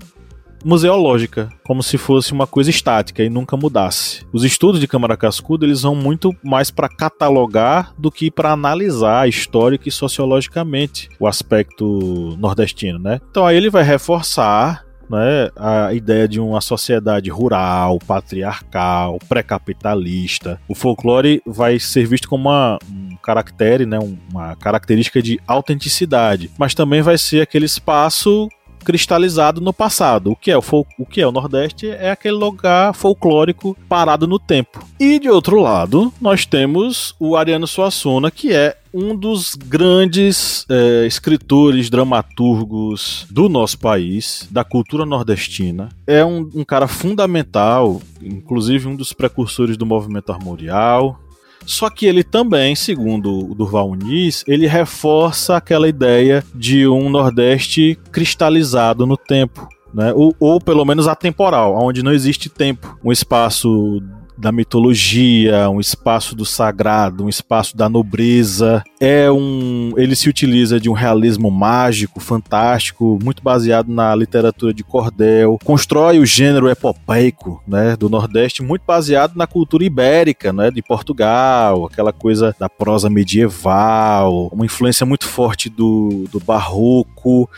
museológica, 0.64 1.48
como 1.64 1.82
se 1.82 1.98
fosse 1.98 2.32
uma 2.32 2.46
coisa 2.46 2.70
estática 2.70 3.22
e 3.22 3.30
nunca 3.30 3.56
mudasse. 3.56 4.26
Os 4.32 4.44
estudos 4.44 4.80
de 4.80 4.86
Câmara 4.86 5.16
Cascudo 5.16 5.64
eles 5.64 5.82
vão 5.82 5.94
muito 5.94 6.34
mais 6.42 6.70
para 6.70 6.88
catalogar 6.88 7.92
do 7.98 8.10
que 8.10 8.30
para 8.30 8.52
analisar 8.52 9.28
histórica 9.28 9.88
e 9.88 9.92
sociologicamente 9.92 11.08
o 11.18 11.26
aspecto 11.26 12.36
nordestino, 12.38 12.98
né? 12.98 13.20
Então 13.30 13.46
aí 13.46 13.56
ele 13.56 13.70
vai 13.70 13.82
reforçar 13.82 14.88
né, 15.08 15.50
a 15.56 15.92
ideia 15.92 16.28
de 16.28 16.38
uma 16.38 16.60
sociedade 16.60 17.30
rural, 17.30 17.98
patriarcal, 18.06 19.18
pré-capitalista. 19.28 20.60
O 20.68 20.74
folclore 20.74 21.40
vai 21.46 21.78
ser 21.78 22.06
visto 22.06 22.28
como 22.28 22.48
uma, 22.48 22.78
um 22.90 23.16
caractere, 23.22 23.86
né, 23.86 23.98
uma 24.30 24.54
característica 24.56 25.22
de 25.22 25.40
autenticidade, 25.46 26.50
mas 26.58 26.74
também 26.74 27.02
vai 27.02 27.16
ser 27.16 27.40
aquele 27.40 27.66
espaço 27.66 28.48
cristalizado 28.84 29.60
no 29.60 29.72
passado. 29.72 30.32
O 30.32 30.36
que 30.36 30.50
é 30.50 30.56
o, 30.58 30.62
o 30.98 31.06
que 31.06 31.20
é 31.20 31.26
o 31.26 31.32
Nordeste 31.32 31.88
é 31.88 32.10
aquele 32.10 32.36
lugar 32.36 32.94
folclórico 32.94 33.76
parado 33.88 34.26
no 34.26 34.38
tempo. 34.38 34.84
E 34.98 35.18
de 35.18 35.28
outro 35.28 35.60
lado, 35.60 36.12
nós 36.20 36.44
temos 36.44 37.14
o 37.18 37.36
Ariano 37.36 37.66
Suassuna, 37.66 38.30
que 38.30 38.52
é 38.52 38.76
um 38.92 39.14
dos 39.14 39.54
grandes 39.54 40.64
é, 40.68 41.06
escritores, 41.06 41.90
dramaturgos 41.90 43.26
do 43.30 43.48
nosso 43.48 43.78
país, 43.78 44.48
da 44.50 44.64
cultura 44.64 45.04
nordestina. 45.04 45.88
É 46.06 46.24
um, 46.24 46.48
um 46.54 46.64
cara 46.64 46.88
fundamental, 46.88 48.00
inclusive 48.22 48.88
um 48.88 48.96
dos 48.96 49.12
precursores 49.12 49.76
do 49.76 49.86
movimento 49.86 50.32
armorial, 50.32 51.20
só 51.68 51.90
que 51.90 52.06
ele 52.06 52.24
também, 52.24 52.74
segundo 52.74 53.50
o 53.50 53.54
Durval 53.54 53.90
Muniz, 53.90 54.42
ele 54.48 54.66
reforça 54.66 55.54
aquela 55.54 55.86
ideia 55.86 56.42
de 56.54 56.88
um 56.88 57.10
Nordeste 57.10 57.98
cristalizado 58.10 59.06
no 59.06 59.18
tempo. 59.18 59.68
Né? 59.92 60.10
Ou, 60.14 60.34
ou 60.40 60.58
pelo 60.58 60.82
menos 60.86 61.06
atemporal, 61.06 61.76
onde 61.76 62.02
não 62.02 62.10
existe 62.10 62.48
tempo, 62.48 62.98
um 63.04 63.12
espaço 63.12 64.02
da 64.38 64.52
mitologia, 64.52 65.68
um 65.68 65.80
espaço 65.80 66.36
do 66.36 66.44
sagrado, 66.44 67.24
um 67.24 67.28
espaço 67.28 67.76
da 67.76 67.88
nobreza. 67.88 68.82
É 69.00 69.30
um, 69.30 69.92
ele 69.96 70.14
se 70.14 70.28
utiliza 70.28 70.78
de 70.78 70.88
um 70.88 70.92
realismo 70.92 71.50
mágico, 71.50 72.20
fantástico, 72.20 73.18
muito 73.22 73.42
baseado 73.42 73.88
na 73.88 74.14
literatura 74.14 74.72
de 74.72 74.84
cordel. 74.84 75.58
Constrói 75.64 76.18
o 76.18 76.26
gênero 76.26 76.68
epopeico, 76.68 77.62
né, 77.66 77.96
do 77.96 78.08
Nordeste, 78.08 78.62
muito 78.62 78.82
baseado 78.86 79.34
na 79.34 79.46
cultura 79.46 79.84
ibérica, 79.84 80.52
né, 80.52 80.70
de 80.70 80.82
Portugal, 80.82 81.86
aquela 81.86 82.12
coisa 82.12 82.54
da 82.58 82.68
prosa 82.68 83.10
medieval, 83.10 84.48
uma 84.52 84.64
influência 84.64 85.04
muito 85.04 85.26
forte 85.26 85.68
do, 85.68 86.24
do 86.30 86.38
barroco 86.38 87.48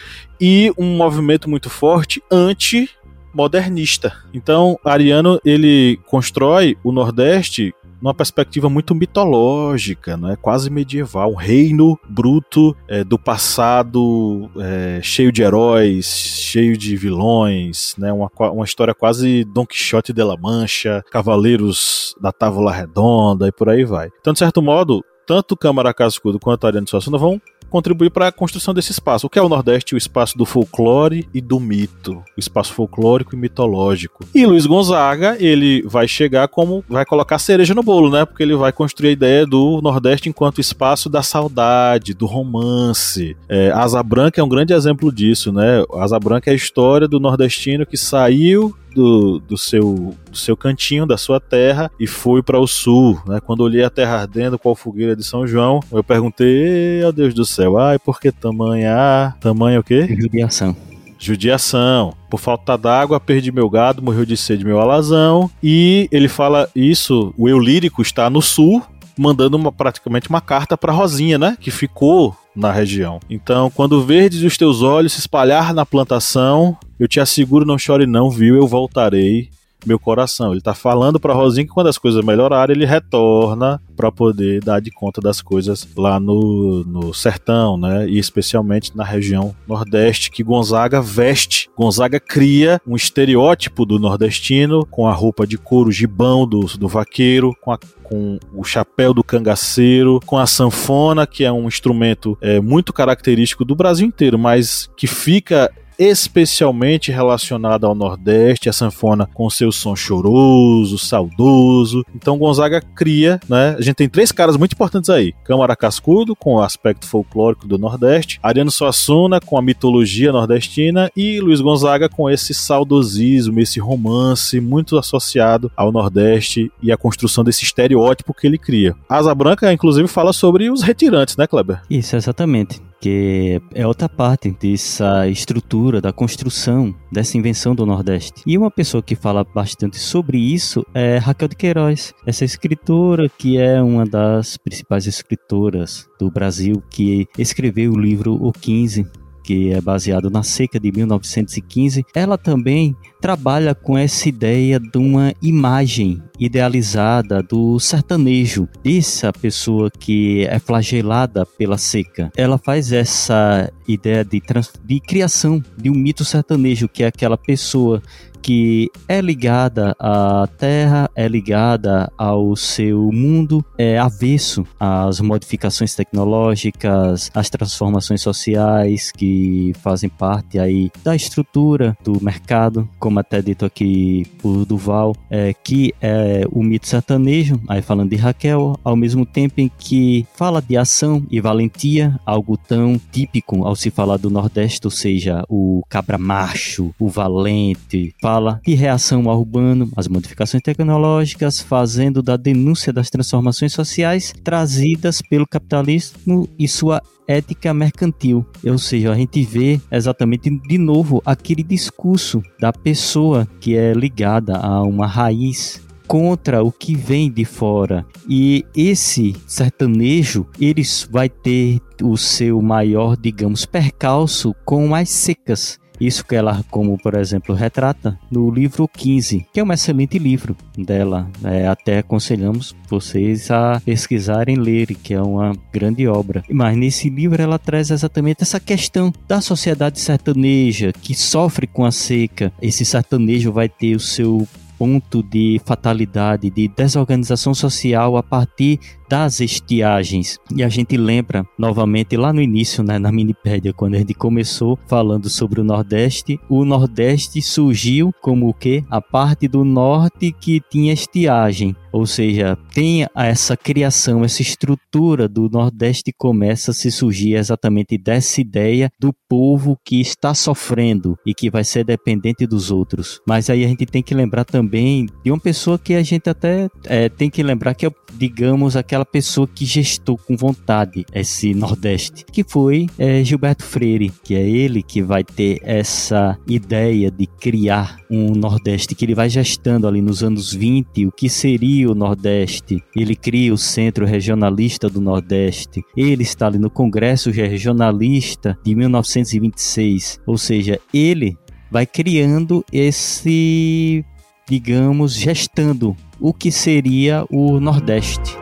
e 0.40 0.72
um 0.78 0.96
movimento 0.96 1.50
muito 1.50 1.68
forte 1.68 2.22
anti 2.30 2.88
modernista. 3.32 4.12
Então, 4.32 4.78
Ariano 4.84 5.40
ele 5.44 5.98
constrói 6.06 6.76
o 6.82 6.92
Nordeste 6.92 7.74
numa 8.00 8.14
perspectiva 8.14 8.68
muito 8.68 8.94
mitológica, 8.94 10.16
né? 10.16 10.36
quase 10.40 10.70
medieval, 10.70 11.32
um 11.32 11.36
reino 11.36 11.98
bruto 12.08 12.74
é, 12.88 13.04
do 13.04 13.18
passado, 13.18 14.50
é, 14.56 15.00
cheio 15.02 15.30
de 15.30 15.42
heróis, 15.42 16.06
cheio 16.06 16.76
de 16.76 16.96
vilões, 16.96 17.94
né? 17.98 18.12
uma, 18.12 18.30
uma 18.50 18.64
história 18.64 18.94
quase 18.94 19.44
Don 19.44 19.66
Quixote 19.66 20.12
de 20.12 20.22
la 20.22 20.36
Mancha, 20.36 21.04
cavaleiros 21.10 22.14
da 22.20 22.32
Távola 22.32 22.72
Redonda 22.72 23.46
e 23.46 23.52
por 23.52 23.68
aí 23.68 23.84
vai. 23.84 24.08
Então, 24.20 24.32
de 24.32 24.38
certo 24.38 24.62
modo, 24.62 25.04
tanto 25.26 25.56
Câmara 25.56 25.92
Cascudo 25.92 26.40
quanto 26.40 26.66
Ariano 26.66 26.88
Suassuna 26.88 27.18
vão 27.18 27.40
contribuir 27.70 28.10
para 28.10 28.28
a 28.28 28.32
construção 28.32 28.74
desse 28.74 28.92
espaço. 28.92 29.26
O 29.26 29.30
que 29.30 29.38
é 29.38 29.42
o 29.42 29.48
Nordeste? 29.48 29.94
O 29.94 29.98
espaço 29.98 30.36
do 30.36 30.44
folclore 30.44 31.28
e 31.32 31.40
do 31.40 31.58
mito, 31.58 32.22
o 32.36 32.40
espaço 32.40 32.74
folclórico 32.74 33.34
e 33.34 33.38
mitológico. 33.38 34.24
E 34.34 34.44
Luiz 34.44 34.66
Gonzaga, 34.66 35.36
ele 35.38 35.82
vai 35.82 36.06
chegar 36.06 36.48
como 36.48 36.84
vai 36.88 37.04
colocar 37.04 37.38
cereja 37.38 37.74
no 37.74 37.82
bolo, 37.82 38.10
né? 38.10 38.24
Porque 38.24 38.42
ele 38.42 38.54
vai 38.54 38.72
construir 38.72 39.10
a 39.10 39.12
ideia 39.12 39.46
do 39.46 39.80
Nordeste 39.82 40.28
enquanto 40.28 40.60
espaço 40.60 41.08
da 41.08 41.22
saudade, 41.22 42.12
do 42.12 42.26
romance. 42.26 43.36
É, 43.48 43.70
Asa 43.70 44.02
Branca 44.02 44.40
é 44.40 44.44
um 44.44 44.48
grande 44.48 44.72
exemplo 44.72 45.12
disso, 45.12 45.52
né? 45.52 45.84
Asa 45.94 46.18
Branca 46.18 46.50
é 46.50 46.52
a 46.52 46.56
história 46.56 47.06
do 47.06 47.20
nordestino 47.20 47.86
que 47.86 47.96
saiu 47.96 48.74
do, 48.94 49.38
do, 49.38 49.56
seu, 49.56 50.14
do 50.30 50.36
seu 50.36 50.56
cantinho, 50.56 51.06
da 51.06 51.16
sua 51.16 51.40
terra, 51.40 51.90
e 51.98 52.06
fui 52.06 52.42
para 52.42 52.58
o 52.58 52.66
sul. 52.66 53.20
Né? 53.26 53.40
Quando 53.40 53.60
olhei 53.60 53.84
a 53.84 53.90
terra 53.90 54.20
ardendo 54.20 54.58
com 54.58 54.70
a 54.70 54.76
fogueira 54.76 55.16
de 55.16 55.24
São 55.24 55.46
João, 55.46 55.80
eu 55.92 56.02
perguntei, 56.02 57.02
oh 57.04 57.12
Deus 57.12 57.34
do 57.34 57.44
céu, 57.44 57.78
ai, 57.78 57.98
por 57.98 58.20
que 58.20 58.30
tamanha? 58.30 59.34
Tamanha 59.40 59.80
o 59.80 59.84
quê? 59.84 60.06
Judiação. 60.18 60.76
Judiação. 61.18 62.14
Por 62.30 62.40
falta 62.40 62.78
d'água, 62.78 63.20
perdi 63.20 63.52
meu 63.52 63.68
gado, 63.68 64.02
morreu 64.02 64.24
de 64.24 64.36
sede 64.36 64.64
meu 64.64 64.80
alazão. 64.80 65.50
E 65.62 66.08
ele 66.10 66.28
fala 66.28 66.68
isso, 66.74 67.34
o 67.36 67.48
eu 67.48 67.58
lírico 67.58 68.00
está 68.00 68.30
no 68.30 68.40
sul, 68.40 68.82
mandando 69.18 69.56
uma, 69.56 69.70
praticamente 69.70 70.30
uma 70.30 70.40
carta 70.40 70.78
para 70.78 70.92
Rosinha, 70.92 71.38
né? 71.38 71.58
Que 71.60 71.70
ficou 71.70 72.34
na 72.56 72.72
região. 72.72 73.20
Então, 73.28 73.70
quando 73.70 74.02
verdes 74.02 74.42
os 74.42 74.56
teus 74.56 74.80
olhos 74.82 75.12
se 75.12 75.20
espalhar 75.20 75.74
na 75.74 75.84
plantação, 75.84 76.76
eu 77.00 77.08
te 77.08 77.18
asseguro, 77.18 77.64
não 77.64 77.78
chore 77.78 78.06
não, 78.06 78.30
viu? 78.30 78.56
Eu 78.56 78.66
voltarei 78.66 79.48
meu 79.86 79.98
coração. 79.98 80.52
Ele 80.52 80.60
tá 80.60 80.74
falando 80.74 81.18
para 81.18 81.32
Rosinha 81.32 81.64
que 81.64 81.72
quando 81.72 81.86
as 81.86 81.96
coisas 81.96 82.22
melhorarem, 82.22 82.76
ele 82.76 82.84
retorna 82.84 83.80
para 83.96 84.12
poder 84.12 84.62
dar 84.62 84.80
de 84.80 84.90
conta 84.90 85.20
das 85.20 85.40
coisas 85.40 85.88
lá 85.96 86.20
no, 86.20 86.84
no 86.84 87.14
sertão, 87.14 87.78
né? 87.78 88.06
E 88.06 88.18
especialmente 88.18 88.94
na 88.94 89.04
região 89.04 89.54
nordeste 89.66 90.30
que 90.30 90.42
Gonzaga 90.42 91.00
veste. 91.00 91.70
Gonzaga 91.76 92.20
cria 92.20 92.80
um 92.86 92.94
estereótipo 92.94 93.86
do 93.86 93.98
nordestino 93.98 94.84
com 94.86 95.06
a 95.06 95.12
roupa 95.12 95.46
de 95.46 95.56
couro 95.56 95.90
gibão 95.90 96.46
do, 96.46 96.66
do 96.76 96.86
vaqueiro, 96.86 97.56
com 97.62 97.72
a 97.72 97.78
com 98.02 98.40
o 98.52 98.64
chapéu 98.64 99.14
do 99.14 99.22
cangaceiro, 99.22 100.18
com 100.26 100.36
a 100.36 100.44
sanfona, 100.44 101.28
que 101.28 101.44
é 101.44 101.52
um 101.52 101.68
instrumento 101.68 102.36
é, 102.40 102.60
muito 102.60 102.92
característico 102.92 103.64
do 103.64 103.76
Brasil 103.76 104.04
inteiro, 104.04 104.36
mas 104.36 104.90
que 104.96 105.06
fica 105.06 105.70
especialmente 106.00 107.12
relacionada 107.12 107.86
ao 107.86 107.94
Nordeste, 107.94 108.70
a 108.70 108.72
sanfona 108.72 109.28
com 109.34 109.50
seu 109.50 109.70
som 109.70 109.94
choroso, 109.94 110.96
saudoso. 110.96 112.02
Então 112.14 112.38
Gonzaga 112.38 112.80
cria, 112.80 113.38
né? 113.46 113.76
A 113.78 113.82
gente 113.82 113.96
tem 113.96 114.08
três 114.08 114.32
caras 114.32 114.56
muito 114.56 114.72
importantes 114.72 115.10
aí: 115.10 115.34
Câmara 115.44 115.76
Cascudo, 115.76 116.34
com 116.34 116.54
o 116.54 116.62
aspecto 116.62 117.06
folclórico 117.06 117.68
do 117.68 117.76
Nordeste, 117.76 118.40
Ariano 118.42 118.70
Suassuna, 118.70 119.40
com 119.40 119.58
a 119.58 119.62
mitologia 119.62 120.32
nordestina, 120.32 121.10
e 121.14 121.38
Luiz 121.38 121.60
Gonzaga 121.60 122.08
com 122.08 122.30
esse 122.30 122.54
saudosismo, 122.54 123.60
esse 123.60 123.78
romance 123.78 124.58
muito 124.58 124.96
associado 124.96 125.70
ao 125.76 125.92
Nordeste 125.92 126.72
e 126.82 126.90
a 126.90 126.96
construção 126.96 127.44
desse 127.44 127.64
estereótipo 127.64 128.32
que 128.32 128.46
ele 128.46 128.56
cria. 128.56 128.94
Asa 129.06 129.34
Branca, 129.34 129.70
inclusive, 129.70 130.08
fala 130.08 130.32
sobre 130.32 130.70
os 130.70 130.82
retirantes, 130.82 131.36
né, 131.36 131.46
Kleber? 131.46 131.82
Isso, 131.90 132.16
exatamente 132.16 132.80
que 133.00 133.60
é 133.74 133.86
outra 133.86 134.08
parte 134.08 134.50
dessa 134.50 135.28
estrutura, 135.28 136.00
da 136.00 136.12
construção 136.12 136.94
dessa 137.10 137.38
invenção 137.38 137.74
do 137.74 137.86
Nordeste. 137.86 138.42
E 138.46 138.56
uma 138.56 138.70
pessoa 138.70 139.02
que 139.02 139.14
fala 139.14 139.44
bastante 139.44 139.98
sobre 139.98 140.38
isso 140.38 140.84
é 140.94 141.18
Raquel 141.18 141.48
de 141.48 141.56
Queiroz, 141.56 142.12
essa 142.26 142.44
escritora 142.44 143.28
que 143.28 143.58
é 143.58 143.80
uma 143.82 144.04
das 144.04 144.56
principais 144.56 145.06
escritoras 145.06 146.08
do 146.18 146.30
Brasil, 146.30 146.82
que 146.90 147.26
escreveu 147.38 147.92
o 147.92 147.98
livro 147.98 148.34
O 148.34 148.52
15, 148.52 149.06
que 149.50 149.72
é 149.72 149.80
baseado 149.80 150.30
na 150.30 150.44
seca 150.44 150.78
de 150.78 150.92
1915, 150.92 152.06
ela 152.14 152.38
também 152.38 152.94
trabalha 153.20 153.74
com 153.74 153.98
essa 153.98 154.28
ideia 154.28 154.78
de 154.78 154.96
uma 154.96 155.34
imagem 155.42 156.22
idealizada 156.38 157.42
do 157.42 157.78
sertanejo, 157.80 158.68
dessa 158.84 159.32
pessoa 159.32 159.90
que 159.90 160.46
é 160.46 160.60
flagelada 160.60 161.44
pela 161.44 161.76
seca. 161.76 162.30
Ela 162.36 162.58
faz 162.58 162.92
essa 162.92 163.68
ideia 163.88 164.24
de, 164.24 164.40
de 164.84 165.00
criação 165.00 165.60
de 165.76 165.90
um 165.90 165.94
mito 165.94 166.24
sertanejo, 166.24 166.88
que 166.88 167.02
é 167.02 167.08
aquela 167.08 167.36
pessoa 167.36 168.00
que 168.42 168.88
é 169.08 169.20
ligada 169.20 169.94
à 169.98 170.48
Terra, 170.58 171.10
é 171.14 171.28
ligada 171.28 172.10
ao 172.16 172.54
seu 172.56 173.10
mundo, 173.12 173.64
é 173.78 173.98
avesso 173.98 174.66
às 174.78 175.20
modificações 175.20 175.94
tecnológicas, 175.94 177.30
às 177.34 177.50
transformações 177.50 178.20
sociais 178.20 179.12
que 179.12 179.72
fazem 179.82 180.08
parte 180.08 180.58
aí 180.58 180.90
da 181.02 181.14
estrutura 181.14 181.96
do 182.02 182.22
mercado, 182.22 182.88
como 182.98 183.18
até 183.18 183.42
dito 183.42 183.64
aqui 183.64 184.26
por 184.38 184.64
Duval, 184.64 185.14
é, 185.30 185.52
que 185.52 185.94
é 186.00 186.44
o 186.50 186.62
mito 186.62 186.86
sertanejo, 186.86 187.60
aí 187.68 187.82
falando 187.82 188.10
de 188.10 188.16
Raquel, 188.16 188.78
ao 188.84 188.96
mesmo 188.96 189.24
tempo 189.26 189.60
em 189.60 189.70
que 189.78 190.26
fala 190.34 190.60
de 190.60 190.76
ação 190.76 191.26
e 191.30 191.40
valentia, 191.40 192.18
algo 192.24 192.56
tão 192.56 193.00
típico 193.10 193.64
ao 193.64 193.76
se 193.76 193.90
falar 193.90 194.16
do 194.16 194.30
Nordeste, 194.30 194.86
ou 194.86 194.90
seja, 194.90 195.44
o 195.48 195.82
cabra 195.88 196.18
macho, 196.18 196.94
o 196.98 197.08
valente, 197.08 198.14
fala 198.30 198.60
de 198.64 198.74
reação 198.74 199.28
ao 199.28 199.40
urbano, 199.40 199.90
as 199.96 200.06
modificações 200.06 200.62
tecnológicas, 200.62 201.60
fazendo 201.60 202.22
da 202.22 202.36
denúncia 202.36 202.92
das 202.92 203.10
transformações 203.10 203.72
sociais 203.72 204.32
trazidas 204.44 205.20
pelo 205.20 205.44
capitalismo 205.44 206.48
e 206.56 206.68
sua 206.68 207.02
ética 207.26 207.74
mercantil. 207.74 208.46
Ou 208.64 208.78
seja, 208.78 209.10
a 209.10 209.16
gente 209.16 209.42
vê 209.42 209.80
exatamente 209.90 210.48
de 210.48 210.78
novo 210.78 211.20
aquele 211.26 211.64
discurso 211.64 212.40
da 212.60 212.72
pessoa 212.72 213.48
que 213.58 213.76
é 213.76 213.92
ligada 213.92 214.56
a 214.56 214.80
uma 214.84 215.08
raiz 215.08 215.82
contra 216.06 216.62
o 216.62 216.70
que 216.70 216.94
vem 216.94 217.30
de 217.30 217.44
fora. 217.44 218.06
E 218.28 218.64
esse 218.76 219.34
sertanejo, 219.44 220.46
eles 220.60 221.08
vai 221.10 221.28
ter 221.28 221.80
o 222.00 222.16
seu 222.16 222.62
maior, 222.62 223.16
digamos, 223.16 223.66
percalço 223.66 224.54
com 224.64 224.94
as 224.94 225.08
secas. 225.08 225.79
Isso 226.00 226.24
que 226.24 226.34
ela, 226.34 226.64
como 226.70 226.96
por 226.98 227.14
exemplo, 227.14 227.54
retrata 227.54 228.18
no 228.30 228.50
livro 228.50 228.88
15, 228.88 229.46
que 229.52 229.60
é 229.60 229.64
um 229.64 229.72
excelente 229.72 230.18
livro 230.18 230.56
dela. 230.76 231.28
É, 231.44 231.68
até 231.68 231.98
aconselhamos 231.98 232.74
vocês 232.88 233.50
a 233.50 233.80
pesquisarem 233.84 234.56
ler, 234.56 234.94
que 234.94 235.14
é 235.14 235.20
uma 235.20 235.52
grande 235.72 236.06
obra. 236.06 236.42
Mas 236.50 236.76
nesse 236.76 237.10
livro 237.10 237.40
ela 237.42 237.58
traz 237.58 237.90
exatamente 237.90 238.42
essa 238.42 238.58
questão 238.58 239.12
da 239.28 239.40
sociedade 239.40 240.00
sertaneja 240.00 240.92
que 240.92 241.14
sofre 241.14 241.66
com 241.66 241.84
a 241.84 241.92
seca. 241.92 242.52
Esse 242.60 242.84
sertanejo 242.84 243.52
vai 243.52 243.68
ter 243.68 243.94
o 243.94 244.00
seu 244.00 244.46
ponto 244.80 245.22
de 245.22 245.60
fatalidade, 245.66 246.48
de 246.48 246.66
desorganização 246.66 247.52
social 247.52 248.16
a 248.16 248.22
partir 248.22 248.80
das 249.10 249.40
estiagens. 249.40 250.38
E 250.54 250.62
a 250.62 250.68
gente 250.68 250.96
lembra 250.96 251.44
novamente 251.58 252.16
lá 252.16 252.32
no 252.32 252.40
início, 252.40 252.84
né, 252.84 252.96
na 252.96 253.10
Minipédia, 253.10 253.72
quando 253.72 253.96
a 253.96 253.98
gente 253.98 254.14
começou 254.14 254.78
falando 254.86 255.28
sobre 255.28 255.60
o 255.60 255.64
Nordeste, 255.64 256.38
o 256.48 256.64
Nordeste 256.64 257.42
surgiu 257.42 258.12
como 258.22 258.48
o 258.48 258.54
que? 258.54 258.84
A 258.88 259.00
parte 259.00 259.48
do 259.48 259.64
norte 259.64 260.30
que 260.30 260.62
tinha 260.70 260.92
estiagem. 260.92 261.74
Ou 261.92 262.06
seja, 262.06 262.56
tem 262.72 263.04
essa 263.16 263.56
criação, 263.56 264.24
essa 264.24 264.42
estrutura 264.42 265.28
do 265.28 265.48
Nordeste 265.50 266.12
começa 266.16 266.70
a 266.70 266.74
se 266.74 266.90
surgir 266.90 267.34
exatamente 267.34 267.98
dessa 267.98 268.40
ideia 268.40 268.90
do 269.00 269.12
povo 269.28 269.76
que 269.84 270.00
está 270.00 270.34
sofrendo 270.34 271.18
e 271.26 271.34
que 271.34 271.50
vai 271.50 271.64
ser 271.64 271.84
dependente 271.84 272.46
dos 272.46 272.70
outros. 272.70 273.20
Mas 273.26 273.50
aí 273.50 273.64
a 273.64 273.68
gente 273.68 273.86
tem 273.86 274.02
que 274.02 274.14
lembrar 274.14 274.44
também 274.44 275.06
de 275.24 275.32
uma 275.32 275.40
pessoa 275.40 275.78
que 275.78 275.94
a 275.94 276.02
gente 276.02 276.30
até 276.30 276.68
é, 276.84 277.08
tem 277.08 277.28
que 277.28 277.42
lembrar 277.42 277.74
que 277.74 277.86
é, 277.86 277.90
digamos, 278.14 278.76
aquela 278.76 278.99
aquela 279.00 279.04
pessoa 279.04 279.48
que 279.48 279.64
gestou 279.64 280.18
com 280.18 280.36
vontade 280.36 281.04
esse 281.14 281.54
Nordeste, 281.54 282.24
que 282.30 282.44
foi 282.44 282.86
é, 282.98 283.22
Gilberto 283.24 283.64
Freire, 283.64 284.12
que 284.22 284.34
é 284.34 284.48
ele 284.48 284.82
que 284.82 285.02
vai 285.02 285.24
ter 285.24 285.60
essa 285.62 286.38
ideia 286.46 287.10
de 287.10 287.26
criar 287.26 287.96
um 288.10 288.32
Nordeste, 288.32 288.94
que 288.94 289.04
ele 289.04 289.14
vai 289.14 289.28
gestando 289.28 289.86
ali 289.88 290.02
nos 290.02 290.22
anos 290.22 290.52
20 290.52 291.06
o 291.06 291.12
que 291.12 291.28
seria 291.28 291.90
o 291.90 291.94
Nordeste. 291.94 292.82
Ele 292.94 293.16
cria 293.16 293.54
o 293.54 293.58
Centro 293.58 294.04
Regionalista 294.04 294.88
do 294.88 295.00
Nordeste. 295.00 295.82
Ele 295.96 296.22
está 296.22 296.46
ali 296.46 296.58
no 296.58 296.70
Congresso 296.70 297.30
Regionalista 297.30 298.58
de 298.64 298.74
1926, 298.74 300.20
ou 300.26 300.36
seja, 300.36 300.78
ele 300.92 301.36
vai 301.70 301.86
criando 301.86 302.64
esse, 302.72 304.04
digamos, 304.48 305.14
gestando 305.14 305.96
o 306.18 306.34
que 306.34 306.50
seria 306.50 307.24
o 307.30 307.58
Nordeste. 307.60 308.39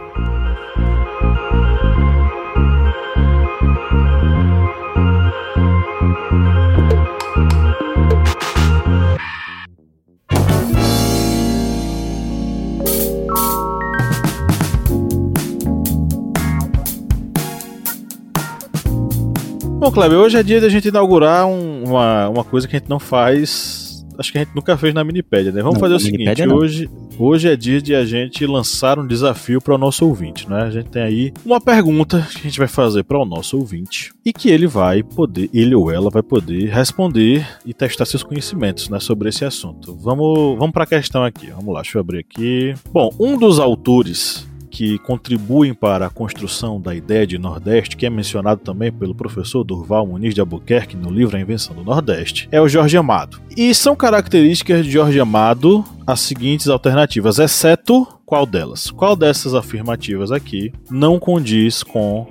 Bom, 19.79 19.93
Kleber, 19.93 20.19
hoje 20.19 20.37
é 20.37 20.43
dia 20.43 20.59
de 20.59 20.67
a 20.67 20.69
gente 20.69 20.89
inaugurar 20.89 21.47
um, 21.47 21.85
uma, 21.85 22.29
uma 22.29 22.43
coisa 22.43 22.67
que 22.67 22.75
a 22.75 22.81
gente 22.81 22.89
não 22.89 22.99
faz. 22.99 24.05
Acho 24.19 24.33
que 24.33 24.39
a 24.39 24.41
gente 24.43 24.53
nunca 24.53 24.77
fez 24.77 24.93
na 24.93 25.05
Minipédia, 25.05 25.53
né? 25.53 25.63
Vamos 25.63 25.75
não, 25.75 25.81
fazer 25.81 25.95
o 25.95 26.01
seguinte: 26.01 26.49
hoje, 26.49 26.91
hoje 27.17 27.49
é 27.49 27.55
dia 27.55 27.81
de 27.81 27.95
a 27.95 28.05
gente 28.05 28.45
lançar 28.45 28.99
um 28.99 29.07
desafio 29.07 29.61
para 29.61 29.77
o 29.77 29.79
nosso 29.79 30.05
ouvinte, 30.05 30.51
né? 30.51 30.63
A 30.63 30.71
gente 30.71 30.91
tem 30.91 31.01
aí 31.01 31.33
uma 31.47 31.61
pergunta 31.61 32.27
que 32.33 32.39
a 32.39 32.43
gente 32.43 32.59
vai 32.59 32.67
fazer 32.67 33.05
para 33.05 33.21
o 33.21 33.25
nosso 33.25 33.57
ouvinte 33.57 34.13
e 34.27 34.33
que 34.33 34.51
ele 34.51 34.67
vai 34.67 35.05
poder, 35.05 35.49
ele 35.55 35.77
ou 35.77 35.93
ela 35.93 36.11
vai 36.11 36.25
poder 36.25 36.71
responder 36.71 37.47
e 37.65 37.73
testar 37.73 38.05
seus 38.05 38.25
conhecimentos, 38.25 38.89
né, 38.89 38.99
sobre 38.99 39.29
esse 39.29 39.45
assunto. 39.45 39.95
Vamos, 39.95 40.59
vamos 40.59 40.73
para 40.73 40.83
a 40.83 40.89
questão 40.89 41.23
aqui. 41.23 41.53
Vamos 41.53 41.73
lá, 41.73 41.83
deixa 41.83 41.99
eu 41.99 42.01
abrir 42.01 42.19
aqui. 42.19 42.75
Bom, 42.91 43.15
um 43.21 43.39
dos 43.39 43.61
autores 43.61 44.48
que 44.71 44.99
contribuem 44.99 45.75
para 45.75 46.07
a 46.07 46.11
construção 46.11 46.81
da 46.81 46.95
ideia 46.95 47.27
de 47.27 47.39
Nordeste, 47.39 47.97
que 47.97 48.07
é 48.07 48.11
mencionado 48.11 48.61
também 48.61 48.93
pelo 48.93 49.15
professor 49.15 49.65
Durval 49.65 50.07
Muniz 50.07 50.35
de 50.35 50.41
Albuquerque 50.41 50.97
no 50.97 51.11
livro 51.11 51.37
A 51.37 51.41
Invenção 51.41 51.75
do 51.75 51.83
Nordeste, 51.83 52.49
é 52.53 52.61
o 52.61 52.69
Jorge 52.69 52.97
Amado. 52.97 53.41
E 53.57 53.75
são 53.75 53.97
características 53.97 54.85
de 54.85 54.93
Jorge 54.93 55.19
Amado 55.19 55.85
as 56.07 56.21
seguintes 56.21 56.69
alternativas, 56.69 57.39
exceto 57.39 58.07
qual 58.25 58.47
delas? 58.47 58.91
Qual 58.91 59.17
dessas 59.17 59.55
afirmativas 59.55 60.31
aqui 60.31 60.73
não 60.91 61.19
condiz 61.19 61.83
com 61.83 62.27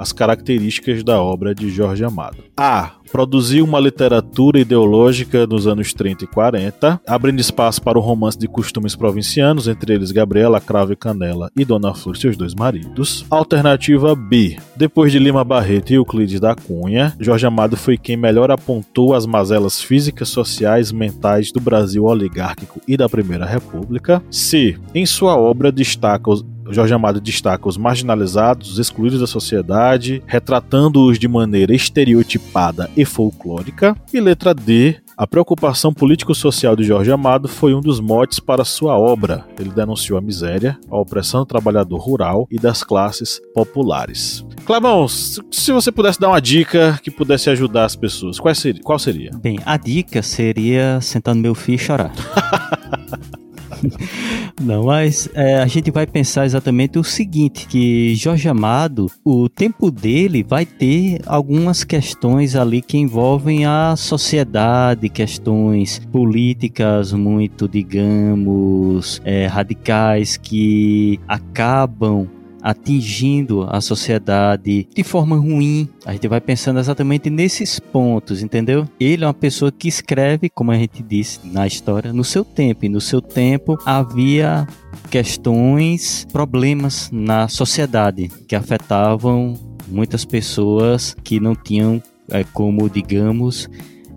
as 0.00 0.12
características 0.12 1.04
da 1.04 1.22
obra 1.22 1.54
de 1.54 1.68
Jorge 1.68 2.02
Amado? 2.02 2.38
A 2.56 2.92
produziu 3.12 3.64
uma 3.64 3.80
literatura 3.80 4.60
ideológica 4.60 5.46
nos 5.46 5.66
anos 5.66 5.92
30 5.92 6.24
e 6.24 6.26
40, 6.28 7.00
abrindo 7.06 7.40
espaço 7.40 7.82
para 7.82 7.98
o 7.98 8.00
romance 8.00 8.38
de 8.38 8.46
costumes 8.46 8.94
provincianos, 8.94 9.68
entre 9.68 9.94
eles 9.94 10.12
Gabriela 10.12 10.60
Cravo 10.60 10.92
e 10.92 10.96
Canela 10.96 11.50
e 11.56 11.64
Dona 11.64 11.92
Flor, 11.92 12.16
seus 12.16 12.36
dois 12.36 12.54
maridos. 12.54 13.26
Alternativa 13.28 14.14
B. 14.14 14.56
Depois 14.76 15.12
de 15.12 15.18
Lima 15.18 15.44
Barreto 15.44 15.90
e 15.90 15.94
Euclides 15.94 16.40
da 16.40 16.54
Cunha, 16.54 17.14
Jorge 17.18 17.46
Amado 17.46 17.76
foi 17.76 17.98
quem 17.98 18.16
melhor 18.16 18.50
apontou 18.50 19.14
as 19.14 19.26
mazelas 19.26 19.82
físicas, 19.82 20.28
sociais, 20.28 20.92
mentais 20.92 21.52
do 21.52 21.60
Brasil 21.60 22.04
oligárquico 22.04 22.80
e 22.86 22.96
da 22.96 23.08
Primeira 23.08 23.44
República. 23.44 24.22
C. 24.30 24.78
Em 24.94 25.04
sua 25.04 25.36
obra 25.36 25.72
destaca 25.72 26.30
os 26.30 26.42
Jorge 26.72 26.94
Amado 26.94 27.20
destaca 27.20 27.68
os 27.68 27.76
marginalizados, 27.76 28.72
os 28.72 28.78
excluídos 28.78 29.20
da 29.20 29.26
sociedade, 29.26 30.22
retratando-os 30.26 31.18
de 31.18 31.28
maneira 31.28 31.74
estereotipada 31.74 32.90
e 32.96 33.04
folclórica. 33.04 33.96
E 34.12 34.20
letra 34.20 34.54
D, 34.54 34.96
a 35.16 35.26
preocupação 35.26 35.92
político-social 35.92 36.74
de 36.74 36.82
Jorge 36.82 37.12
Amado 37.12 37.46
foi 37.46 37.74
um 37.74 37.80
dos 37.80 38.00
motes 38.00 38.40
para 38.40 38.64
sua 38.64 38.98
obra. 38.98 39.44
Ele 39.58 39.70
denunciou 39.70 40.18
a 40.18 40.22
miséria, 40.22 40.78
a 40.90 40.98
opressão 40.98 41.40
do 41.40 41.46
trabalhador 41.46 41.98
rural 41.98 42.48
e 42.50 42.58
das 42.58 42.82
classes 42.82 43.40
populares. 43.54 44.44
Clavão, 44.64 45.06
se 45.08 45.72
você 45.72 45.92
pudesse 45.92 46.18
dar 46.18 46.28
uma 46.28 46.40
dica 46.40 46.98
que 47.02 47.10
pudesse 47.10 47.50
ajudar 47.50 47.84
as 47.84 47.96
pessoas, 47.96 48.38
qual 48.38 48.54
seria? 48.54 48.82
Qual 48.82 48.98
seria? 48.98 49.30
Bem, 49.42 49.58
a 49.66 49.76
dica 49.76 50.22
seria 50.22 51.00
sentar 51.00 51.34
no 51.34 51.42
meu 51.42 51.54
filho 51.54 51.76
e 51.76 51.78
chorar. 51.78 52.12
Não, 54.60 54.84
mas 54.84 55.28
é, 55.34 55.58
a 55.58 55.66
gente 55.66 55.90
vai 55.90 56.06
pensar 56.06 56.44
exatamente 56.44 56.98
o 56.98 57.04
seguinte, 57.04 57.66
que 57.66 58.14
Jorge 58.14 58.48
Amado, 58.48 59.10
o 59.24 59.48
tempo 59.48 59.90
dele 59.90 60.42
vai 60.42 60.66
ter 60.66 61.20
algumas 61.26 61.84
questões 61.84 62.54
ali 62.56 62.82
que 62.82 62.98
envolvem 62.98 63.64
a 63.64 63.94
sociedade, 63.96 65.08
questões 65.08 66.00
políticas 66.12 67.12
muito, 67.12 67.68
digamos, 67.68 69.20
é, 69.24 69.46
radicais 69.46 70.36
que 70.36 71.18
acabam 71.26 72.28
atingindo 72.62 73.66
a 73.68 73.80
sociedade 73.80 74.88
de 74.94 75.04
forma 75.04 75.36
ruim. 75.36 75.88
A 76.04 76.12
gente 76.12 76.28
vai 76.28 76.40
pensando 76.40 76.78
exatamente 76.80 77.30
nesses 77.30 77.78
pontos, 77.78 78.42
entendeu? 78.42 78.86
Ele 78.98 79.24
é 79.24 79.26
uma 79.26 79.34
pessoa 79.34 79.72
que 79.72 79.88
escreve, 79.88 80.48
como 80.48 80.70
a 80.70 80.76
gente 80.76 81.02
disse 81.02 81.40
na 81.44 81.66
história, 81.66 82.12
no 82.12 82.24
seu 82.24 82.44
tempo. 82.44 82.84
E 82.84 82.88
no 82.88 83.00
seu 83.00 83.20
tempo 83.20 83.78
havia 83.84 84.66
questões, 85.10 86.26
problemas 86.32 87.10
na 87.12 87.48
sociedade 87.48 88.28
que 88.46 88.54
afetavam 88.56 89.54
muitas 89.88 90.24
pessoas 90.24 91.16
que 91.24 91.40
não 91.40 91.54
tinham 91.54 92.02
é, 92.30 92.44
como, 92.44 92.88
digamos, 92.88 93.68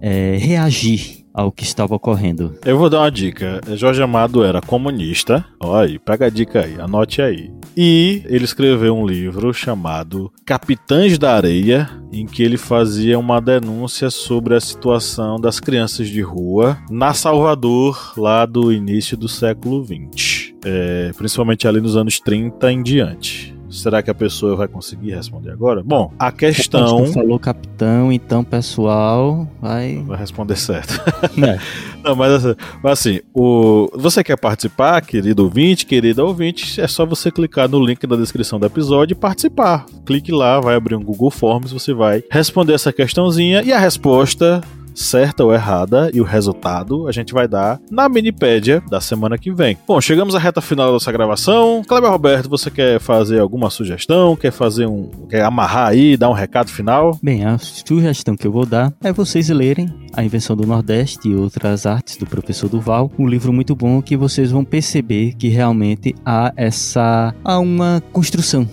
é, 0.01 0.37
reagir 0.37 1.22
ao 1.33 1.51
que 1.51 1.63
estava 1.63 1.95
ocorrendo. 1.95 2.55
Eu 2.65 2.77
vou 2.77 2.89
dar 2.89 2.99
uma 2.99 3.11
dica. 3.11 3.59
Jorge 3.75 4.01
Amado 4.01 4.43
era 4.43 4.61
comunista. 4.61 5.43
Olha 5.59 5.87
aí, 5.87 5.99
pega 5.99 6.27
a 6.27 6.29
dica 6.29 6.61
aí, 6.61 6.79
anote 6.79 7.21
aí. 7.21 7.51
E 7.75 8.21
ele 8.25 8.45
escreveu 8.45 8.95
um 8.95 9.05
livro 9.05 9.53
chamado 9.53 10.31
Capitães 10.45 11.17
da 11.17 11.35
Areia, 11.35 11.89
em 12.11 12.25
que 12.25 12.43
ele 12.43 12.57
fazia 12.57 13.17
uma 13.17 13.41
denúncia 13.41 14.09
sobre 14.09 14.55
a 14.55 14.59
situação 14.59 15.39
das 15.39 15.59
crianças 15.59 16.07
de 16.07 16.21
rua 16.21 16.77
na 16.89 17.13
Salvador, 17.13 18.13
lá 18.17 18.45
do 18.45 18.71
início 18.71 19.17
do 19.17 19.27
século 19.27 19.83
XX. 19.83 20.53
É, 20.65 21.11
principalmente 21.17 21.67
ali 21.67 21.81
nos 21.81 21.97
anos 21.97 22.19
30 22.19 22.71
em 22.71 22.83
diante. 22.83 23.52
Será 23.73 24.03
que 24.03 24.11
a 24.11 24.13
pessoa 24.13 24.55
vai 24.55 24.67
conseguir 24.67 25.15
responder 25.15 25.51
agora? 25.51 25.81
Bom, 25.83 26.13
a 26.19 26.31
questão. 26.31 26.99
Você 26.99 27.13
falou 27.13 27.39
capitão, 27.39 28.11
então 28.11 28.43
pessoal 28.43 29.47
vai. 29.61 30.03
Vai 30.05 30.17
responder 30.17 30.55
certo. 30.55 31.01
É. 31.43 31.57
Não, 32.03 32.15
mas 32.15 32.31
assim, 32.33 32.55
mas 32.83 32.99
assim, 32.99 33.19
o... 33.33 33.89
você 33.95 34.23
quer 34.23 34.37
participar, 34.37 35.01
querido 35.01 35.43
ouvinte, 35.43 35.85
querida 35.85 36.23
ouvinte, 36.23 36.79
é 36.79 36.87
só 36.87 37.05
você 37.05 37.31
clicar 37.31 37.67
no 37.67 37.83
link 37.83 38.05
da 38.05 38.15
descrição 38.15 38.59
do 38.59 38.65
episódio 38.65 39.13
e 39.13 39.17
participar. 39.17 39.85
Clique 40.05 40.31
lá, 40.31 40.59
vai 40.59 40.75
abrir 40.75 40.95
um 40.95 41.03
Google 41.03 41.31
Forms, 41.31 41.71
você 41.71 41.93
vai 41.93 42.23
responder 42.29 42.73
essa 42.73 42.91
questãozinha 42.91 43.63
e 43.63 43.71
a 43.71 43.79
resposta 43.79 44.61
certa 44.95 45.43
ou 45.43 45.53
errada 45.53 46.09
e 46.13 46.21
o 46.21 46.23
resultado 46.23 47.07
a 47.07 47.11
gente 47.11 47.33
vai 47.33 47.47
dar 47.47 47.79
na 47.89 48.07
minipédia 48.07 48.81
da 48.89 49.01
semana 49.01 49.37
que 49.37 49.51
vem. 49.51 49.77
Bom, 49.87 49.99
chegamos 49.99 50.35
à 50.35 50.39
reta 50.39 50.61
final 50.61 50.87
da 50.87 50.93
nossa 50.93 51.11
gravação. 51.11 51.83
Kleber 51.87 52.09
Roberto, 52.09 52.49
você 52.49 52.69
quer 52.69 52.99
fazer 52.99 53.39
alguma 53.39 53.69
sugestão? 53.69 54.35
Quer 54.35 54.51
fazer 54.51 54.87
um. 54.87 55.09
quer 55.29 55.43
amarrar 55.43 55.87
aí, 55.87 56.17
dar 56.17 56.29
um 56.29 56.33
recado 56.33 56.69
final? 56.69 57.17
Bem, 57.21 57.45
a 57.45 57.57
sugestão 57.57 58.35
que 58.35 58.47
eu 58.47 58.51
vou 58.51 58.65
dar 58.65 58.93
é 59.03 59.11
vocês 59.11 59.49
lerem 59.49 59.93
A 60.13 60.23
Invenção 60.23 60.55
do 60.55 60.65
Nordeste 60.65 61.29
e 61.29 61.35
Outras 61.35 61.85
Artes 61.85 62.17
do 62.17 62.25
professor 62.25 62.69
Duval. 62.69 63.11
Um 63.17 63.27
livro 63.27 63.53
muito 63.53 63.75
bom 63.75 64.01
que 64.01 64.17
vocês 64.17 64.51
vão 64.51 64.63
perceber 64.63 65.33
que 65.33 65.47
realmente 65.47 66.15
há 66.25 66.53
essa. 66.55 67.33
há 67.43 67.59
uma 67.59 68.01
construção 68.11 68.67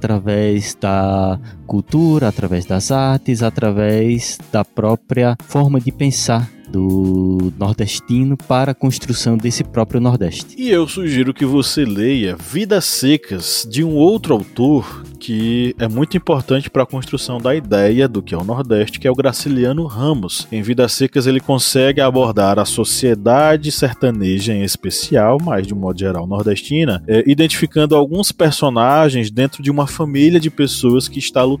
através 0.00 0.74
da 0.80 1.38
cultura, 1.70 2.26
através 2.26 2.64
das 2.64 2.90
artes, 2.90 3.44
através 3.44 4.36
da 4.50 4.64
própria 4.64 5.36
forma 5.46 5.80
de 5.80 5.92
pensar 5.92 6.50
do 6.70 7.52
nordestino 7.58 8.36
para 8.36 8.72
a 8.72 8.74
construção 8.74 9.36
desse 9.36 9.64
próprio 9.64 10.00
Nordeste. 10.00 10.54
E 10.56 10.70
eu 10.70 10.86
sugiro 10.86 11.34
que 11.34 11.44
você 11.44 11.84
leia 11.84 12.36
Vidas 12.36 12.84
Secas 12.84 13.66
de 13.68 13.82
um 13.82 13.94
outro 13.94 14.34
autor 14.34 15.04
que 15.18 15.74
é 15.78 15.86
muito 15.86 16.16
importante 16.16 16.70
para 16.70 16.82
a 16.82 16.86
construção 16.86 17.38
da 17.38 17.54
ideia 17.54 18.08
do 18.08 18.22
que 18.22 18.34
é 18.34 18.38
o 18.38 18.44
Nordeste, 18.44 18.98
que 18.98 19.06
é 19.06 19.10
o 19.10 19.14
Graciliano 19.14 19.84
Ramos. 19.84 20.48
Em 20.50 20.62
Vidas 20.62 20.92
Secas 20.92 21.26
ele 21.26 21.40
consegue 21.40 22.00
abordar 22.00 22.58
a 22.58 22.64
sociedade 22.64 23.70
sertaneja 23.70 24.54
em 24.54 24.62
especial, 24.62 25.38
mas 25.42 25.66
de 25.66 25.74
um 25.74 25.76
modo 25.76 25.98
geral 25.98 26.26
nordestina, 26.26 27.02
é, 27.06 27.22
identificando 27.26 27.94
alguns 27.94 28.32
personagens 28.32 29.30
dentro 29.30 29.62
de 29.62 29.70
uma 29.70 29.86
família 29.86 30.40
de 30.40 30.48
pessoas 30.48 31.06
que 31.06 31.18
está 31.18 31.42
lutando 31.42 31.59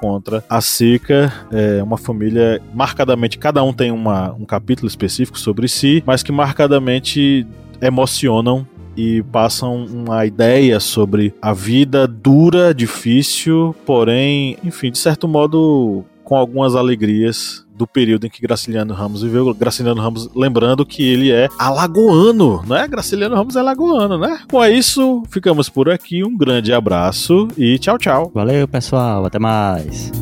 contra 0.00 0.44
a 0.48 0.60
seca, 0.60 1.32
é 1.50 1.82
uma 1.82 1.96
família 1.96 2.60
marcadamente 2.72 3.38
cada 3.38 3.62
um 3.62 3.72
tem 3.72 3.90
uma, 3.90 4.32
um 4.32 4.44
capítulo 4.44 4.86
específico 4.86 5.38
sobre 5.38 5.68
si, 5.68 6.02
mas 6.06 6.22
que 6.22 6.30
marcadamente 6.30 7.46
emocionam 7.80 8.66
e 8.96 9.22
passam 9.22 9.84
uma 9.84 10.26
ideia 10.26 10.80
sobre 10.80 11.32
a 11.40 11.52
vida 11.52 12.06
dura, 12.06 12.74
difícil, 12.74 13.74
porém, 13.86 14.58
enfim, 14.64 14.90
de 14.90 14.98
certo 14.98 15.28
modo, 15.28 16.04
com 16.28 16.36
algumas 16.36 16.76
alegrias 16.76 17.64
do 17.74 17.86
período 17.86 18.26
em 18.26 18.30
que 18.30 18.42
Graciliano 18.42 18.92
Ramos 18.92 19.22
viveu. 19.22 19.54
Graciliano 19.54 19.98
Ramos, 19.98 20.28
lembrando 20.36 20.84
que 20.84 21.02
ele 21.02 21.32
é 21.32 21.48
alagoano, 21.58 22.62
né? 22.66 22.86
Graciliano 22.86 23.34
Ramos 23.34 23.56
é 23.56 23.60
alagoano, 23.60 24.18
né? 24.18 24.40
Com 24.50 24.62
isso, 24.66 25.22
ficamos 25.30 25.70
por 25.70 25.88
aqui. 25.88 26.22
Um 26.22 26.36
grande 26.36 26.70
abraço 26.70 27.48
e 27.56 27.78
tchau, 27.78 27.96
tchau. 27.96 28.30
Valeu, 28.34 28.68
pessoal. 28.68 29.24
Até 29.24 29.38
mais. 29.38 30.12